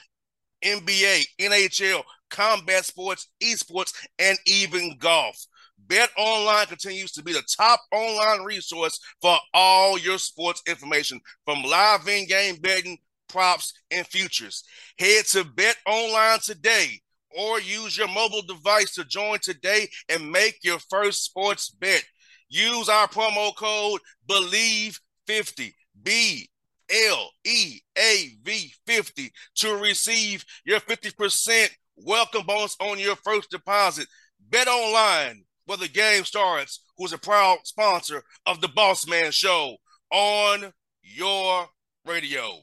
NBA, 0.62 1.24
NHL, 1.40 2.02
combat 2.28 2.84
sports, 2.84 3.26
esports, 3.42 3.94
and 4.18 4.36
even 4.44 4.98
golf. 4.98 5.46
Bet 5.78 6.10
Online 6.18 6.66
continues 6.66 7.12
to 7.12 7.22
be 7.22 7.32
the 7.32 7.42
top 7.56 7.80
online 7.90 8.44
resource 8.44 9.00
for 9.22 9.38
all 9.54 9.98
your 9.98 10.18
sports 10.18 10.60
information 10.68 11.20
from 11.46 11.62
live 11.62 12.06
in-game 12.06 12.56
betting, 12.56 12.98
props, 13.28 13.72
and 13.90 14.06
futures. 14.06 14.64
Head 14.98 15.24
to 15.26 15.44
Bet 15.44 15.76
Online 15.86 16.38
today 16.42 17.00
or 17.36 17.60
use 17.60 17.96
your 17.96 18.08
mobile 18.08 18.42
device 18.42 18.94
to 18.94 19.04
join 19.04 19.38
today 19.40 19.88
and 20.08 20.30
make 20.30 20.58
your 20.62 20.78
first 20.90 21.24
sports 21.24 21.70
bet. 21.70 22.04
Use 22.48 22.88
our 22.88 23.06
promo 23.08 23.54
code 23.56 24.00
BLEAV50 24.28 25.72
B 26.02 26.48
L 26.90 27.30
E 27.44 27.80
A 27.98 28.30
V 28.42 28.72
50 28.86 29.30
to 29.56 29.76
receive 29.76 30.44
your 30.64 30.80
50% 30.80 31.68
welcome 31.96 32.44
bonus 32.46 32.76
on 32.80 32.98
your 32.98 33.16
first 33.16 33.50
deposit. 33.50 34.06
Bet 34.50 34.68
online 34.68 35.44
where 35.66 35.76
the 35.76 35.88
game 35.88 36.24
starts, 36.24 36.82
who's 36.96 37.12
a 37.12 37.18
proud 37.18 37.58
sponsor 37.64 38.22
of 38.46 38.62
the 38.62 38.68
Boss 38.68 39.06
Man 39.06 39.30
Show 39.30 39.76
on 40.10 40.72
your 41.02 41.66
radio. 42.06 42.62